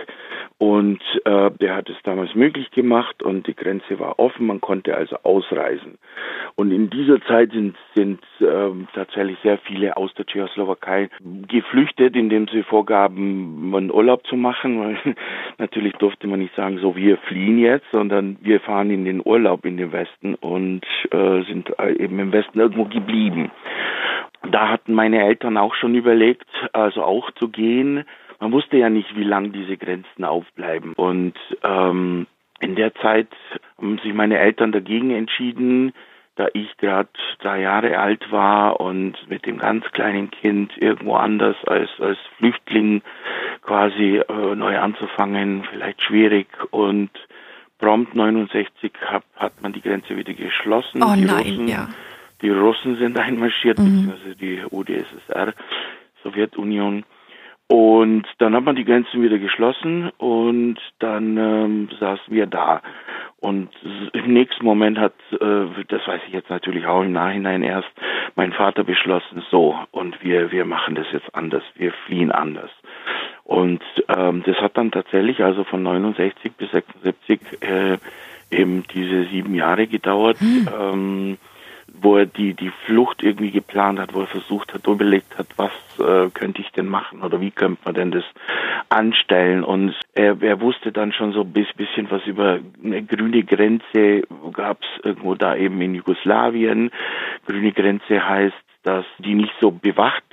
und 0.63 1.03
äh, 1.25 1.51
der 1.61 1.75
hat 1.75 1.91
es 1.91 1.97
damals 2.05 2.37
möglich 2.37 2.71
gemacht 2.71 3.21
und 3.25 3.49
die 3.49 3.57
Grenze 3.57 3.99
war 3.99 4.21
offen, 4.21 4.47
man 4.47 4.61
konnte 4.61 4.97
also 4.97 5.17
ausreisen. 5.25 5.99
Und 6.55 6.71
in 6.71 6.89
dieser 6.89 7.21
Zeit 7.23 7.51
sind, 7.51 7.77
sind 7.97 8.21
äh, 8.39 8.71
tatsächlich 8.95 9.39
sehr 9.43 9.59
viele 9.59 9.97
aus 9.97 10.15
der 10.15 10.25
Tschechoslowakei 10.25 11.11
geflüchtet, 11.49 12.15
indem 12.15 12.47
sie 12.47 12.63
vorgaben, 12.63 13.75
einen 13.75 13.91
Urlaub 13.91 14.25
zu 14.29 14.37
machen, 14.37 14.79
weil 14.79 15.17
natürlich 15.59 15.95
durfte 15.95 16.29
man 16.29 16.39
nicht 16.39 16.55
sagen, 16.55 16.79
so 16.79 16.95
wir 16.95 17.17
fliehen 17.17 17.59
jetzt, 17.59 17.87
sondern 17.91 18.37
wir 18.41 18.61
fahren 18.61 18.91
in 18.91 19.05
den 19.05 19.21
Urlaub 19.25 19.65
in 19.65 19.77
den 19.79 19.91
Westen 19.91 20.37
und 20.37 20.83
äh, 21.11 21.43
sind 21.43 21.77
äh, 21.81 21.93
eben 22.01 22.21
im 22.21 22.33
Westen 22.33 22.61
irgendwo 22.61 22.85
geblieben. 22.85 23.51
Da 24.51 24.69
hatten 24.69 24.95
meine 24.95 25.25
Eltern 25.25 25.57
auch 25.57 25.75
schon 25.75 25.95
überlegt, 25.95 26.49
also 26.73 27.03
auch 27.03 27.31
zu 27.33 27.49
gehen 27.49 28.05
man 28.43 28.51
wusste 28.51 28.77
ja 28.77 28.91
nicht, 28.91 29.15
wie 29.15 29.23
lang 29.23 29.53
diese 29.53 29.77
Grenzen 29.77 30.25
aufbleiben. 30.25 30.95
Und 30.95 31.35
ähm, 31.63 32.27
in 32.59 32.75
der 32.75 32.93
Zeit 32.97 33.29
haben 33.79 33.99
sich 33.99 34.13
meine 34.13 34.39
Eltern 34.39 34.73
dagegen 34.73 35.13
entschieden, 35.13 35.93
da 36.35 36.49
ich 36.53 36.77
gerade 36.79 37.09
drei 37.39 37.61
Jahre 37.61 37.99
alt 37.99 38.33
war 38.33 38.81
und 38.81 39.15
mit 39.29 39.47
dem 39.47 39.59
ganz 39.59 39.85
kleinen 39.93 40.33
Kind 40.33 40.73
irgendwo 40.77 41.15
anders 41.15 41.55
als, 41.67 41.89
als 42.01 42.19
Flüchtling 42.39 43.03
quasi 43.63 44.17
äh, 44.17 44.57
neu 44.57 44.77
anzufangen, 44.77 45.63
vielleicht 45.71 46.03
schwierig 46.03 46.49
und 46.73 47.11
prompt 47.79 48.17
69 48.17 48.91
hat, 49.05 49.23
hat 49.37 49.63
man 49.63 49.73
die 49.73 49.83
Grenze 49.83 50.17
wieder 50.17 50.35
geschlossen. 50.35 51.01
Oh 51.01 51.15
die 51.15 51.27
nein, 51.27 51.37
Russen, 51.37 51.69
ja. 51.69 51.89
Die 52.43 52.51
Russen 52.51 52.97
sind 52.97 53.19
einmarschiert, 53.27 53.79
Mhm. 53.79 53.85
beziehungsweise 53.85 54.37
die 54.37 54.63
UdSSR, 54.71 55.55
Sowjetunion. 56.23 57.05
Und 57.69 58.27
dann 58.39 58.55
hat 58.55 58.65
man 58.65 58.77
die 58.77 58.85
Grenzen 58.85 59.23
wieder 59.23 59.39
geschlossen 59.39 60.11
und 60.19 60.77
dann 60.99 61.39
ähm, 61.39 61.89
saßen 61.99 62.35
wir 62.35 62.47
da. 62.47 62.83
Und 63.41 63.71
im 64.13 64.33
nächsten 64.33 64.65
Moment 64.65 64.99
hat, 64.99 65.15
äh, 65.33 65.85
das 65.89 66.07
weiß 66.07 66.21
ich 66.27 66.35
jetzt 66.35 66.51
natürlich 66.51 66.85
auch 66.87 67.03
im 67.03 67.13
Nachhinein 67.13 67.63
erst, 67.63 67.89
mein 68.37 68.53
Vater 68.53 68.85
beschlossen, 68.85 69.43
so, 69.51 69.75
und 69.91 70.23
wir, 70.23 70.53
wir 70.53 70.65
machen 70.67 70.95
das 70.95 71.07
jetzt 71.13 71.35
anders, 71.35 71.63
wir 71.77 71.93
fliehen 72.07 72.31
anders. 72.31 72.71
Und 73.45 73.83
ähm, 74.09 74.43
das 74.45 74.57
hat 74.59 74.77
dann 74.77 74.91
tatsächlich 74.91 75.43
also 75.43 75.65
von 75.65 75.83
69 75.83 76.53
bis 76.53 76.71
76 76.73 77.41
äh, 77.63 77.97
eben 78.51 78.85
diese 78.95 79.25
sieben 79.25 79.55
Jahre 79.55 79.87
gedauert. 79.87 80.37
Ähm, 80.41 81.39
wo 82.01 82.17
er 82.17 82.27
die, 82.27 82.55
die 82.55 82.73
Flucht 82.87 83.23
irgendwie 83.23 83.51
geplant 83.51 83.99
hat, 83.99 84.15
wo 84.15 84.21
er 84.21 84.27
versucht 84.27 84.73
hat, 84.75 84.87
überlegt 84.87 85.39
hat, 85.39 85.47
was 85.57 85.73
äh, 85.99 86.31
könnte 86.31 86.61
ich 86.61 86.71
denn 86.73 86.87
machen 86.87 87.23
oder 87.23 87.41
wie 87.41 87.51
könnte 87.51 87.81
man 87.85 87.95
denn 87.95 88.11
das 88.11 88.25
anstellen. 88.89 89.65
Und 89.65 89.95
er, 90.15 90.41
er 90.43 90.61
wusste 90.61 90.93
dann 90.93 91.13
schon 91.13 91.33
so 91.33 91.43
ein 91.43 91.53
bis- 91.53 91.73
bisschen 91.75 92.11
was 92.11 92.25
über 92.27 92.59
eine 92.83 93.03
grüne 93.03 93.43
Grenze, 93.45 94.23
gab 94.53 94.83
es 94.83 95.05
irgendwo 95.05 95.35
da 95.35 95.57
eben 95.57 95.81
in 95.81 95.95
Jugoslawien. 95.95 96.91
Grüne 97.47 97.73
Grenze 97.73 98.27
heißt, 98.27 98.57
dass 98.83 99.05
die 99.19 99.35
nicht 99.35 99.53
so 99.61 99.71
bewacht 99.71 100.25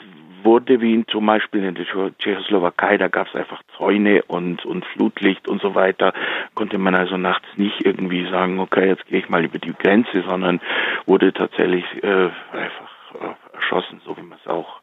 wurde 0.43 0.81
wie 0.81 0.93
in, 0.93 1.07
zum 1.07 1.25
Beispiel 1.25 1.63
in 1.63 1.75
der 1.75 1.85
Tschecho- 1.85 2.11
Tschechoslowakei, 2.17 2.97
da 2.97 3.07
gab 3.07 3.27
es 3.27 3.35
einfach 3.35 3.61
Zäune 3.77 4.23
und, 4.23 4.65
und 4.65 4.85
Flutlicht 4.85 5.47
und 5.47 5.61
so 5.61 5.75
weiter. 5.75 6.13
Konnte 6.55 6.77
man 6.77 6.95
also 6.95 7.17
nachts 7.17 7.47
nicht 7.55 7.85
irgendwie 7.85 8.29
sagen, 8.29 8.59
okay, 8.59 8.87
jetzt 8.87 9.05
gehe 9.07 9.19
ich 9.19 9.29
mal 9.29 9.43
über 9.43 9.59
die 9.59 9.73
Grenze, 9.73 10.23
sondern 10.27 10.59
wurde 11.05 11.33
tatsächlich 11.33 11.85
äh, 12.03 12.29
einfach 12.51 12.91
äh, 13.21 13.55
erschossen, 13.55 14.01
so 14.05 14.15
wie 14.17 14.21
man 14.21 14.37
es 14.43 14.49
auch 14.49 14.81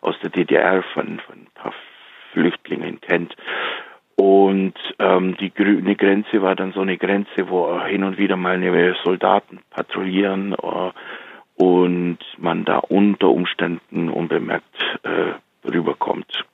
aus 0.00 0.18
der 0.20 0.30
DDR 0.30 0.82
von, 0.94 1.20
von 1.20 1.36
ein 1.36 1.48
paar 1.54 1.72
Flüchtlingen 2.32 3.00
kennt. 3.00 3.34
Und 4.16 4.74
ähm, 4.98 5.36
die 5.36 5.54
grüne 5.54 5.94
Grenze 5.94 6.42
war 6.42 6.56
dann 6.56 6.72
so 6.72 6.80
eine 6.80 6.96
Grenze, 6.96 7.48
wo 7.48 7.80
hin 7.84 8.02
und 8.02 8.18
wieder 8.18 8.36
mal 8.36 8.96
Soldaten 9.04 9.60
patrouillieren 9.70 10.54
äh, 10.54 10.90
und 11.58 12.18
man 12.38 12.64
da 12.64 12.78
unter 12.78 13.28
Umständen 13.28 14.08
unbemerkt 14.08 14.64
äh, 15.02 15.68
rüberkommt. 15.68 16.44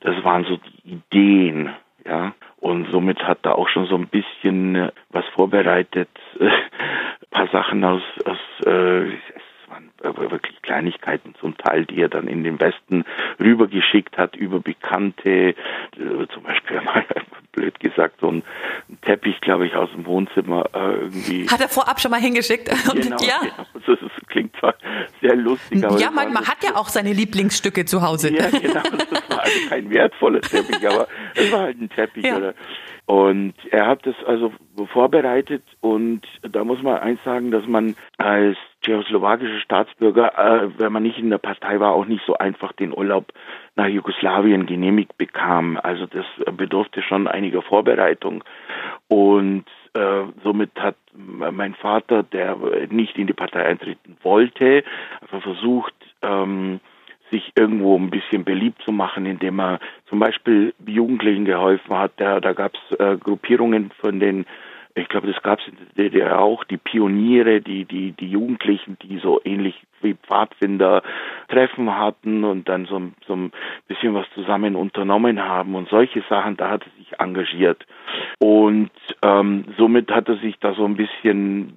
Das 0.00 0.22
waren 0.24 0.44
so 0.44 0.56
die 0.56 0.92
Ideen, 0.92 1.70
ja. 2.04 2.32
Und 2.58 2.88
somit 2.90 3.22
hat 3.24 3.44
er 3.44 3.58
auch 3.58 3.68
schon 3.68 3.86
so 3.86 3.96
ein 3.96 4.08
bisschen 4.08 4.76
äh, 4.76 4.92
was 5.10 5.24
vorbereitet, 5.34 6.08
äh, 6.38 6.48
paar 7.30 7.48
Sachen 7.48 7.84
aus, 7.84 8.02
aus 8.24 8.38
äh, 8.64 9.08
es 9.08 9.68
waren 9.68 9.90
wirklich 10.30 10.62
Kleinigkeiten 10.62 11.34
zum 11.40 11.56
Teil, 11.58 11.84
die 11.84 12.00
er 12.00 12.08
dann 12.08 12.28
in 12.28 12.44
den 12.44 12.60
Westen 12.60 13.04
rübergeschickt 13.40 14.16
hat 14.16 14.36
über 14.36 14.60
Bekannte, 14.60 15.30
äh, 15.50 15.54
zum 16.32 16.44
Beispiel 16.44 16.80
mal 16.84 17.04
blöd 17.52 17.80
gesagt 17.80 18.20
so 18.20 18.30
ein 18.30 18.42
Teppich, 19.02 19.40
glaube 19.40 19.66
ich, 19.66 19.74
aus 19.74 19.90
dem 19.90 20.06
Wohnzimmer 20.06 20.66
äh, 20.72 20.92
irgendwie. 20.94 21.48
Hat 21.48 21.60
er 21.60 21.68
vorab 21.68 22.00
schon 22.00 22.10
mal 22.10 22.20
hingeschickt? 22.20 22.70
Genau, 22.92 23.16
ja. 23.20 23.40
genau. 23.40 23.66
Zwar 24.66 24.74
sehr 25.20 25.36
lustig, 25.36 25.84
aber 25.84 25.98
ja, 25.98 26.10
man, 26.10 26.26
war 26.26 26.32
man 26.34 26.46
hat 26.46 26.62
ja 26.62 26.76
auch 26.76 26.88
seine 26.88 27.12
Lieblingsstücke 27.12 27.84
zu 27.84 28.02
Hause. 28.02 28.34
ja, 28.34 28.50
genau. 28.50 28.80
Das 28.82 29.30
war 29.30 29.40
also 29.44 29.68
kein 29.68 29.90
wertvoller 29.90 30.40
Teppich, 30.40 30.86
aber 30.88 31.08
es 31.34 31.52
war 31.52 31.60
halt 31.60 31.80
ein 31.80 31.88
Teppich. 31.90 32.24
Ja. 32.24 32.36
Oder? 32.36 32.54
Und 33.06 33.54
er 33.70 33.86
hat 33.86 34.04
das 34.04 34.16
also 34.26 34.52
vorbereitet 34.92 35.62
und 35.80 36.22
da 36.42 36.64
muss 36.64 36.82
man 36.82 36.98
eins 36.98 37.22
sagen, 37.24 37.52
dass 37.52 37.64
man 37.64 37.94
als 38.18 38.56
tschechoslowakischer 38.82 39.60
Staatsbürger, 39.60 40.36
äh, 40.36 40.70
wenn 40.78 40.92
man 40.92 41.04
nicht 41.04 41.18
in 41.18 41.30
der 41.30 41.38
Partei 41.38 41.78
war, 41.78 41.92
auch 41.92 42.06
nicht 42.06 42.24
so 42.26 42.36
einfach 42.36 42.72
den 42.72 42.92
Urlaub 42.92 43.32
nach 43.76 43.86
Jugoslawien 43.86 44.66
genehmigt 44.66 45.16
bekam. 45.18 45.78
Also 45.80 46.06
das 46.06 46.26
bedurfte 46.56 47.00
schon 47.02 47.28
einiger 47.28 47.62
Vorbereitung. 47.62 48.42
Und 49.06 49.66
äh, 49.96 50.24
somit 50.44 50.70
hat 50.76 50.96
mein 51.14 51.74
Vater, 51.74 52.22
der 52.22 52.56
nicht 52.90 53.16
in 53.16 53.26
die 53.26 53.32
Partei 53.32 53.64
eintreten 53.64 54.16
wollte, 54.22 54.84
einfach 55.22 55.42
versucht, 55.42 55.94
ähm, 56.22 56.80
sich 57.30 57.52
irgendwo 57.56 57.98
ein 57.98 58.10
bisschen 58.10 58.44
beliebt 58.44 58.82
zu 58.82 58.92
machen, 58.92 59.26
indem 59.26 59.58
er 59.60 59.80
zum 60.08 60.18
Beispiel 60.18 60.74
Jugendlichen 60.86 61.44
geholfen 61.44 61.96
hat. 61.96 62.12
Da, 62.18 62.40
da 62.40 62.52
gab 62.52 62.72
es 62.74 62.98
äh, 62.98 63.16
Gruppierungen 63.16 63.90
von 64.00 64.20
den, 64.20 64.46
ich 64.96 65.08
glaube, 65.08 65.30
das 65.30 65.42
gab 65.42 65.60
es 65.60 65.68
in 65.68 65.76
der 65.76 66.04
DDR 66.04 66.40
auch, 66.40 66.64
die 66.64 66.78
Pioniere, 66.78 67.60
die, 67.60 67.84
die, 67.84 68.12
die 68.12 68.30
Jugendlichen, 68.30 68.96
die 69.02 69.18
so 69.18 69.40
ähnlich 69.44 69.78
wie 70.00 70.14
Pfadfinder 70.14 71.02
Treffen 71.48 71.94
hatten 71.94 72.44
und 72.44 72.66
dann 72.68 72.86
so, 72.86 73.00
so 73.26 73.36
ein 73.36 73.52
bisschen 73.88 74.14
was 74.14 74.26
zusammen 74.34 74.74
unternommen 74.74 75.42
haben 75.44 75.74
und 75.74 75.90
solche 75.90 76.22
Sachen, 76.30 76.56
da 76.56 76.70
hat 76.70 76.86
er 76.86 76.92
sich 76.98 77.20
engagiert. 77.20 77.86
Und 78.38 78.90
ähm, 79.22 79.66
somit 79.76 80.10
hat 80.10 80.28
er 80.28 80.36
sich 80.36 80.58
da 80.60 80.72
so 80.72 80.86
ein 80.86 80.96
bisschen 80.96 81.74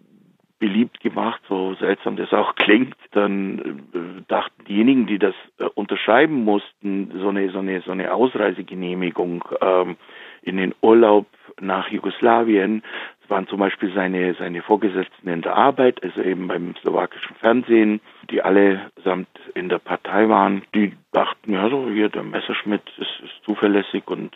beliebt 0.59 0.99
gemacht, 1.01 1.41
so 1.47 1.73
seltsam 1.75 2.15
das 2.15 2.31
auch 2.33 2.55
klingt, 2.55 2.95
dann 3.11 3.81
äh, 3.93 4.21
dachten 4.27 4.65
diejenigen, 4.65 5.07
die 5.07 5.19
das 5.19 5.33
äh, 5.57 5.65
unterschreiben 5.73 6.43
mussten, 6.43 7.11
so 7.19 7.29
eine 7.29 7.49
so 7.49 7.59
eine 7.59 7.81
so 7.81 7.91
eine 7.91 8.13
Ausreisegenehmigung 8.13 9.43
ähm, 9.61 9.95
in 10.41 10.58
den 10.58 10.74
Urlaub 10.81 11.27
nach 11.60 11.89
Jugoslawien, 11.89 12.84
das 13.22 13.29
waren 13.29 13.48
zum 13.48 13.60
Beispiel 13.60 13.91
seine 13.93 14.34
seine 14.36 14.62
Vorgesetzten 14.62 15.27
in 15.29 15.41
der 15.41 15.55
Arbeit, 15.55 16.03
also 16.03 16.22
eben 16.22 16.48
beim 16.48 16.75
slowakischen 16.81 17.36
Fernsehen, 17.36 18.01
die 18.31 18.41
allesamt 18.41 19.27
in 19.55 19.69
der 19.69 19.79
Partei 19.79 20.29
waren, 20.29 20.63
die 20.74 20.93
dachten, 21.12 21.53
ja 21.53 21.69
so 21.69 21.89
hier 21.89 22.10
der 22.10 22.24
Messerschmidt 22.24 22.81
ist, 22.98 23.24
ist 23.24 23.43
zuverlässig 23.46 24.08
und, 24.08 24.31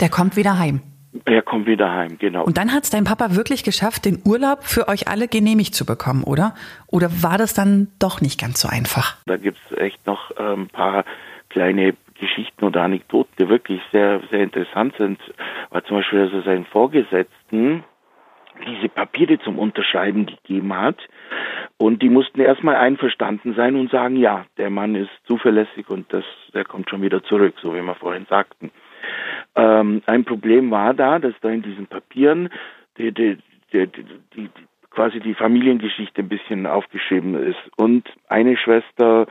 Der 0.00 0.08
kommt 0.08 0.36
wieder 0.36 0.58
heim. 0.58 0.80
er 1.24 1.42
kommt 1.42 1.66
wieder 1.66 1.92
heim, 1.92 2.16
genau. 2.18 2.44
Und 2.44 2.56
dann 2.56 2.72
hat 2.72 2.84
es 2.84 2.90
dein 2.90 3.04
Papa 3.04 3.34
wirklich 3.34 3.64
geschafft, 3.64 4.04
den 4.04 4.22
Urlaub 4.24 4.62
für 4.62 4.88
euch 4.88 5.08
alle 5.08 5.26
genehmigt 5.28 5.74
zu 5.74 5.84
bekommen, 5.84 6.22
oder? 6.24 6.54
Oder 6.86 7.10
war 7.22 7.36
das 7.36 7.52
dann 7.52 7.88
doch 7.98 8.20
nicht 8.20 8.40
ganz 8.40 8.60
so 8.60 8.68
einfach? 8.68 9.16
Da 9.26 9.36
gibt's 9.36 9.60
echt 9.76 10.06
noch 10.06 10.30
äh, 10.38 10.52
ein 10.54 10.68
paar 10.68 11.04
kleine 11.48 11.94
Geschichten 12.20 12.64
oder 12.64 12.82
Anekdoten, 12.82 13.32
die 13.38 13.48
wirklich 13.48 13.80
sehr, 13.90 14.20
sehr 14.30 14.42
interessant 14.42 14.94
sind. 14.98 15.18
War 15.70 15.82
zum 15.84 15.96
Beispiel, 15.96 16.24
dass 16.24 16.32
er 16.32 16.42
seinen 16.42 16.66
Vorgesetzten 16.66 17.84
diese 18.66 18.88
Papiere 18.88 19.38
zum 19.38 19.58
Unterschreiben 19.58 20.26
gegeben 20.26 20.76
hat. 20.76 20.98
Und 21.78 22.02
die 22.02 22.10
mussten 22.10 22.40
erstmal 22.40 22.76
einverstanden 22.76 23.54
sein 23.54 23.74
und 23.74 23.90
sagen, 23.90 24.16
ja, 24.16 24.44
der 24.58 24.70
Mann 24.70 24.94
ist 24.94 25.10
zuverlässig 25.24 25.88
und 25.88 26.12
das, 26.12 26.24
der 26.52 26.64
kommt 26.64 26.90
schon 26.90 27.02
wieder 27.02 27.22
zurück, 27.22 27.54
so 27.62 27.74
wie 27.74 27.82
wir 27.82 27.94
vorhin 27.94 28.26
sagten. 28.28 28.70
Ähm, 29.56 30.02
ein 30.06 30.24
Problem 30.24 30.70
war 30.70 30.94
da, 30.94 31.18
dass 31.18 31.34
da 31.40 31.48
in 31.48 31.62
diesen 31.62 31.86
Papieren 31.86 32.50
die, 32.98 33.12
die, 33.12 33.38
die, 33.72 33.86
die 33.86 34.50
quasi 34.90 35.20
die 35.20 35.34
Familiengeschichte 35.34 36.20
ein 36.22 36.28
bisschen 36.28 36.66
aufgeschrieben 36.66 37.34
ist. 37.34 37.58
Und 37.76 38.08
eine 38.28 38.56
Schwester 38.56 39.26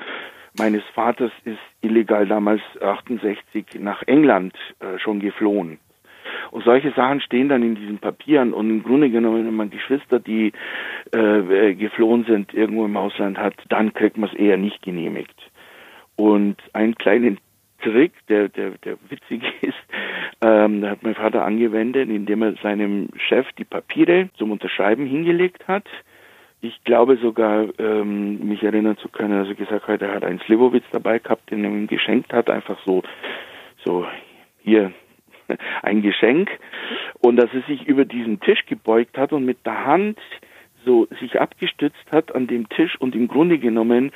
meines 0.60 0.84
Vaters 0.94 1.32
ist 1.46 1.58
illegal 1.82 2.28
damals 2.28 2.62
68 2.82 3.80
nach 3.80 4.04
England 4.04 4.54
äh, 4.80 5.00
schon 5.00 5.20
geflohen. 5.20 5.80
Und 6.52 6.64
solche 6.64 6.92
Sachen 6.92 7.22
stehen 7.22 7.50
dann 7.50 7.64
in 7.64 7.76
diesen 7.76 7.98
Papieren. 7.98 8.54
Und 8.54 8.70
im 8.70 8.84
Grunde 8.84 9.10
genommen, 9.10 9.48
wenn 9.48 9.56
man 9.56 9.70
Geschwister, 9.70 10.20
die 10.20 10.52
äh, 11.12 11.74
geflohen 11.74 12.26
sind, 12.26 12.54
irgendwo 12.54 12.86
im 12.86 12.98
Ausland 12.98 13.38
hat, 13.38 13.56
dann 13.70 13.94
kriegt 13.94 14.18
man 14.18 14.30
es 14.30 14.36
eher 14.36 14.58
nicht 14.58 14.82
genehmigt. 14.82 15.36
Und 16.16 16.58
einen 16.74 16.96
kleinen 16.96 17.40
Trick, 17.82 18.12
der, 18.28 18.50
der, 18.50 18.72
der 18.84 18.98
witzig 19.10 19.42
ist, 19.62 19.78
ähm, 20.42 20.86
hat 20.86 21.04
mein 21.04 21.16
Vater 21.16 21.46
angewendet, 21.46 22.10
indem 22.10 22.42
er 22.42 22.54
seinem 22.62 23.10
Chef 23.18 23.48
die 23.58 23.64
Papiere 23.64 24.30
zum 24.38 24.52
Unterschreiben 24.52 25.06
hingelegt 25.06 25.68
hat. 25.68 25.86
Ich 26.62 26.84
glaube 26.84 27.18
sogar, 27.18 27.68
ähm, 27.80 28.48
mich 28.48 28.64
erinnern 28.64 28.98
zu 28.98 29.08
können, 29.08 29.46
er 29.46 29.54
gesagt 29.54 29.88
hat, 29.88 30.02
er 30.02 30.14
hat 30.14 30.26
einen 30.26 30.40
Slivovitz 30.42 30.84
dabei 30.92 31.20
gehabt, 31.20 31.50
den 31.52 31.64
er 31.64 31.70
ihm 31.70 31.88
geschenkt 31.88 32.34
hat, 32.34 32.50
einfach 32.50 32.78
so, 32.86 33.02
so 33.86 34.06
hier 34.62 34.92
ein 35.82 36.02
Geschenk. 36.02 36.50
Und 37.20 37.38
dass 37.38 37.50
er 37.54 37.62
sich 37.62 37.88
über 37.88 38.04
diesen 38.04 38.42
Tisch 38.42 38.66
gebeugt 38.66 39.18
hat 39.18 39.32
und 39.32 39.46
mit 39.46 39.66
der 39.66 39.86
Hand 39.86 40.20
so 40.86 41.08
sich 41.20 41.40
abgestützt 41.40 42.12
hat 42.12 42.34
an 42.36 42.48
dem 42.48 42.68
Tisch 42.70 42.96
und 43.00 43.16
im 43.16 43.28
Grunde 43.28 43.58
genommen 43.58 44.12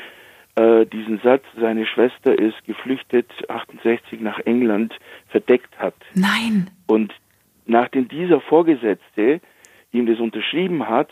äh, 0.56 0.86
diesen 0.86 1.20
Satz, 1.20 1.44
seine 1.60 1.86
Schwester 1.86 2.38
ist 2.38 2.64
geflüchtet 2.66 3.28
68 3.50 4.22
nach 4.22 4.40
England, 4.40 4.94
verdeckt 5.30 5.78
hat. 5.80 5.96
Nein. 6.14 6.70
Und 6.88 7.14
nachdem 7.66 8.08
dieser 8.08 8.40
Vorgesetzte 8.40 9.42
ihm 9.92 10.06
das 10.06 10.20
unterschrieben 10.20 10.88
hat, 10.88 11.10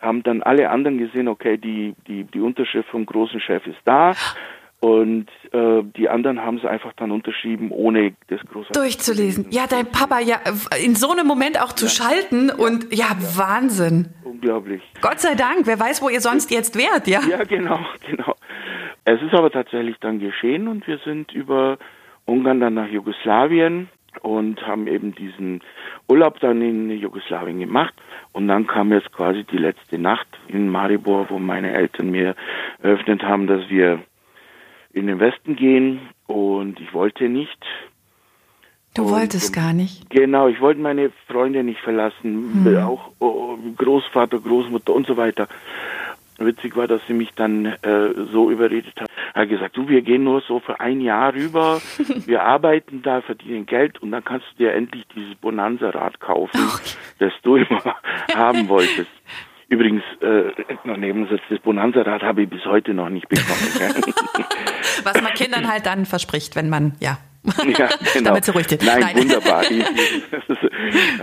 haben 0.00 0.22
dann 0.22 0.42
alle 0.42 0.70
anderen 0.70 0.98
gesehen, 0.98 1.28
okay, 1.28 1.58
die, 1.58 1.94
die, 2.06 2.24
die 2.24 2.40
Unterschrift 2.40 2.88
vom 2.88 3.06
großen 3.06 3.40
Chef 3.40 3.66
ist 3.66 3.80
da. 3.84 4.14
Und 4.80 5.26
äh, 5.52 5.82
die 5.94 6.08
anderen 6.08 6.40
haben 6.40 6.56
es 6.56 6.64
einfach 6.64 6.94
dann 6.94 7.10
unterschrieben, 7.10 7.70
ohne 7.70 8.14
das 8.28 8.40
große 8.50 8.72
durchzulesen. 8.72 9.46
Ja, 9.50 9.66
dein 9.68 9.84
Papa 9.86 10.20
ja 10.20 10.38
in 10.82 10.94
so 10.94 11.12
einem 11.12 11.26
Moment 11.26 11.60
auch 11.60 11.74
zu 11.74 11.84
ja. 11.84 11.90
schalten 11.90 12.48
ja. 12.48 12.54
und 12.54 12.90
ja, 12.90 13.08
ja, 13.10 13.36
Wahnsinn. 13.36 14.08
Unglaublich. 14.24 14.80
Gott 15.02 15.20
sei 15.20 15.34
Dank. 15.34 15.66
Wer 15.66 15.78
weiß, 15.78 16.00
wo 16.00 16.08
ihr 16.08 16.22
sonst 16.22 16.50
jetzt 16.50 16.78
wärt, 16.78 17.08
ja? 17.08 17.20
Ja, 17.28 17.44
genau, 17.44 17.78
genau. 18.10 18.34
Es 19.04 19.20
ist 19.20 19.34
aber 19.34 19.50
tatsächlich 19.50 19.96
dann 20.00 20.18
geschehen 20.18 20.66
und 20.66 20.86
wir 20.86 20.98
sind 21.04 21.32
über 21.32 21.76
Ungarn 22.24 22.60
dann 22.60 22.74
nach 22.74 22.88
Jugoslawien 22.88 23.90
und 24.22 24.66
haben 24.66 24.86
eben 24.86 25.14
diesen 25.14 25.60
Urlaub 26.08 26.40
dann 26.40 26.62
in 26.62 26.90
Jugoslawien 26.90 27.60
gemacht. 27.60 27.94
Und 28.32 28.48
dann 28.48 28.66
kam 28.66 28.92
jetzt 28.92 29.12
quasi 29.12 29.44
die 29.44 29.58
letzte 29.58 29.98
Nacht 29.98 30.28
in 30.48 30.68
Maribor, 30.68 31.30
wo 31.30 31.38
meine 31.38 31.72
Eltern 31.72 32.10
mir 32.10 32.34
eröffnet 32.82 33.22
haben, 33.22 33.46
dass 33.46 33.68
wir 33.68 34.00
in 34.92 35.06
den 35.06 35.20
Westen 35.20 35.56
gehen. 35.56 36.00
Und 36.26 36.80
ich 36.80 36.92
wollte 36.92 37.28
nicht. 37.28 37.64
Du 38.94 39.02
und, 39.02 39.10
wolltest 39.10 39.52
gar 39.52 39.72
nicht? 39.72 40.10
Genau, 40.10 40.48
ich 40.48 40.60
wollte 40.60 40.80
meine 40.80 41.10
Freunde 41.26 41.62
nicht 41.62 41.80
verlassen, 41.80 42.64
hm. 42.64 42.76
auch 42.78 43.12
oh, 43.20 43.56
Großvater, 43.76 44.40
Großmutter 44.40 44.92
und 44.92 45.06
so 45.06 45.16
weiter. 45.16 45.48
Witzig 46.40 46.74
war, 46.76 46.86
dass 46.86 47.00
sie 47.06 47.12
mich 47.12 47.30
dann 47.34 47.66
äh, 47.66 48.14
so 48.32 48.50
überredet 48.50 48.98
hat. 49.00 49.10
Er 49.34 49.42
hat 49.42 49.48
gesagt, 49.48 49.76
du, 49.76 49.88
wir 49.88 50.02
gehen 50.02 50.24
nur 50.24 50.40
so 50.40 50.60
für 50.60 50.80
ein 50.80 51.00
Jahr 51.00 51.34
rüber, 51.34 51.80
wir 52.26 52.42
arbeiten 52.42 53.02
da, 53.02 53.20
verdienen 53.20 53.66
Geld 53.66 54.02
und 54.02 54.10
dann 54.10 54.24
kannst 54.24 54.46
du 54.52 54.64
dir 54.64 54.74
endlich 54.74 55.04
dieses 55.14 55.34
Bonanza-Rad 55.36 56.20
kaufen, 56.20 56.60
das 57.18 57.32
du 57.42 57.56
immer 57.56 57.96
haben 58.34 58.68
wolltest. 58.68 59.10
Übrigens, 59.68 60.02
äh, 60.20 60.50
noch 60.84 60.96
Nebensatz, 60.96 61.42
das 61.48 61.60
Bonanza-Rad 61.60 62.22
habe 62.22 62.42
ich 62.42 62.50
bis 62.50 62.64
heute 62.64 62.92
noch 62.92 63.08
nicht 63.08 63.28
bekommen. 63.28 64.14
Was 65.04 65.22
man 65.22 65.32
Kindern 65.34 65.70
halt 65.70 65.86
dann 65.86 66.06
verspricht, 66.06 66.56
wenn 66.56 66.68
man, 66.68 66.94
ja, 67.00 67.18
ja, 67.44 67.88
genau. 68.12 68.30
damit 68.30 68.44
sie 68.44 68.52
ruhig 68.52 68.68
sind. 68.68 68.84
Nein, 68.84 69.00
Nein. 69.00 69.16
wunderbar. 69.16 69.62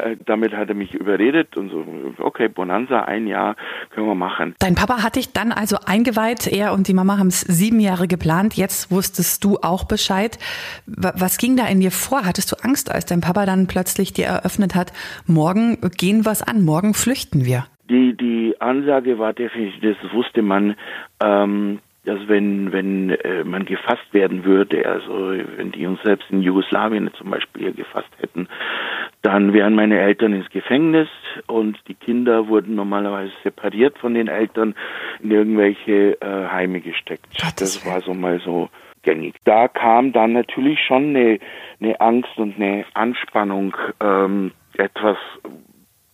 Äh, 0.03 0.15
damit 0.25 0.53
hat 0.53 0.69
er 0.69 0.75
mich 0.75 0.93
überredet 0.93 1.57
und 1.57 1.69
so, 1.69 1.83
okay, 2.19 2.47
Bonanza, 2.47 3.01
ein 3.01 3.27
Jahr 3.27 3.55
können 3.89 4.07
wir 4.07 4.15
machen. 4.15 4.55
Dein 4.59 4.75
Papa 4.75 5.03
hat 5.03 5.15
dich 5.15 5.33
dann 5.33 5.51
also 5.51 5.77
eingeweiht, 5.85 6.47
er 6.47 6.73
und 6.73 6.87
die 6.87 6.93
Mama 6.93 7.17
haben 7.17 7.27
es 7.27 7.41
sieben 7.41 7.79
Jahre 7.79 8.07
geplant, 8.07 8.55
jetzt 8.55 8.91
wusstest 8.91 9.43
du 9.43 9.57
auch 9.61 9.85
Bescheid. 9.85 10.37
Was 10.85 11.37
ging 11.37 11.57
da 11.57 11.67
in 11.67 11.79
dir 11.79 11.91
vor? 11.91 12.23
Hattest 12.25 12.51
du 12.51 12.55
Angst, 12.63 12.91
als 12.91 13.05
dein 13.05 13.21
Papa 13.21 13.45
dann 13.45 13.67
plötzlich 13.67 14.13
dir 14.13 14.25
eröffnet 14.25 14.75
hat, 14.75 14.93
morgen 15.25 15.79
gehen 15.97 16.25
was 16.25 16.43
an, 16.43 16.63
morgen 16.63 16.93
flüchten 16.93 17.45
wir? 17.45 17.65
Die, 17.89 18.15
die 18.15 18.55
Ansage 18.59 19.17
war 19.17 19.33
definitiv, 19.33 19.81
das 19.81 20.13
wusste 20.13 20.41
man, 20.41 20.75
ähm, 21.21 21.79
dass 22.07 22.25
wenn, 22.29 22.71
wenn 22.71 23.09
äh, 23.09 23.43
man 23.43 23.65
gefasst 23.65 24.13
werden 24.13 24.45
würde, 24.45 24.87
also 24.87 25.33
wenn 25.57 25.73
die 25.73 25.85
uns 25.85 26.01
selbst 26.03 26.31
in 26.31 26.41
Jugoslawien 26.41 27.11
zum 27.15 27.29
Beispiel 27.29 27.73
gefasst 27.73 28.09
hätten, 28.19 28.47
dann 29.23 29.51
wären 29.51 29.75
meine 29.75 29.99
Eltern 29.99 30.31
ins 30.31 30.49
Gefängnis 30.49 31.09
und 31.47 31.77
die 31.89 31.95
Kinder 31.95 32.47
wurden 32.47 32.75
normalerweise 32.75 33.33
separiert 33.43 33.97
von 33.97 34.13
den 34.13 34.29
Eltern 34.29 34.73
in 35.21 35.31
irgendwelche 35.31 36.21
äh, 36.21 36.47
Heime 36.49 36.79
gesteckt. 36.79 37.27
Das 37.57 37.85
war 37.85 37.99
so 37.99 38.13
mal 38.13 38.39
so 38.39 38.69
gängig. 39.03 39.35
Da 39.43 39.67
kam 39.67 40.13
dann 40.13 40.31
natürlich 40.31 40.79
schon 40.79 41.09
eine, 41.09 41.39
eine 41.81 41.99
Angst 41.99 42.37
und 42.37 42.55
eine 42.55 42.85
Anspannung, 42.93 43.75
ähm, 43.99 44.53
etwas, 44.77 45.17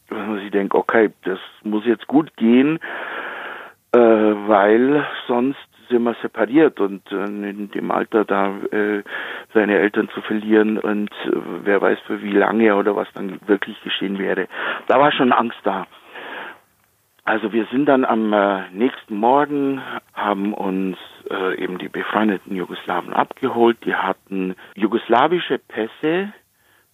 man 0.09 0.39
sich 0.39 0.49
denkt, 0.49 0.73
okay, 0.73 1.11
das 1.23 1.39
muss 1.63 1.85
jetzt 1.85 2.07
gut 2.07 2.35
gehen, 2.35 2.79
äh, 3.91 3.99
weil 3.99 5.05
sonst 5.27 5.59
wir 5.99 6.15
separiert 6.21 6.79
und 6.79 7.11
äh, 7.11 7.25
in 7.25 7.69
dem 7.71 7.91
Alter 7.91 8.25
da 8.25 8.55
äh, 8.71 9.03
seine 9.53 9.77
Eltern 9.77 10.09
zu 10.09 10.21
verlieren 10.21 10.77
und 10.77 11.11
äh, 11.25 11.31
wer 11.63 11.81
weiß 11.81 11.99
für 12.07 12.21
wie 12.21 12.31
lange 12.31 12.75
oder 12.75 12.95
was 12.95 13.07
dann 13.13 13.39
wirklich 13.47 13.81
geschehen 13.83 14.19
wäre. 14.19 14.47
Da 14.87 14.99
war 14.99 15.11
schon 15.11 15.31
Angst 15.31 15.59
da. 15.63 15.87
Also 17.25 17.53
wir 17.53 17.65
sind 17.71 17.85
dann 17.85 18.03
am 18.03 18.33
äh, 18.33 18.69
nächsten 18.71 19.15
Morgen, 19.15 19.81
haben 20.13 20.53
uns 20.53 20.97
äh, 21.29 21.55
eben 21.61 21.77
die 21.77 21.87
befreundeten 21.87 22.55
Jugoslawen 22.55 23.13
abgeholt. 23.13 23.77
Die 23.85 23.95
hatten 23.95 24.55
jugoslawische 24.75 25.57
Pässe 25.57 26.33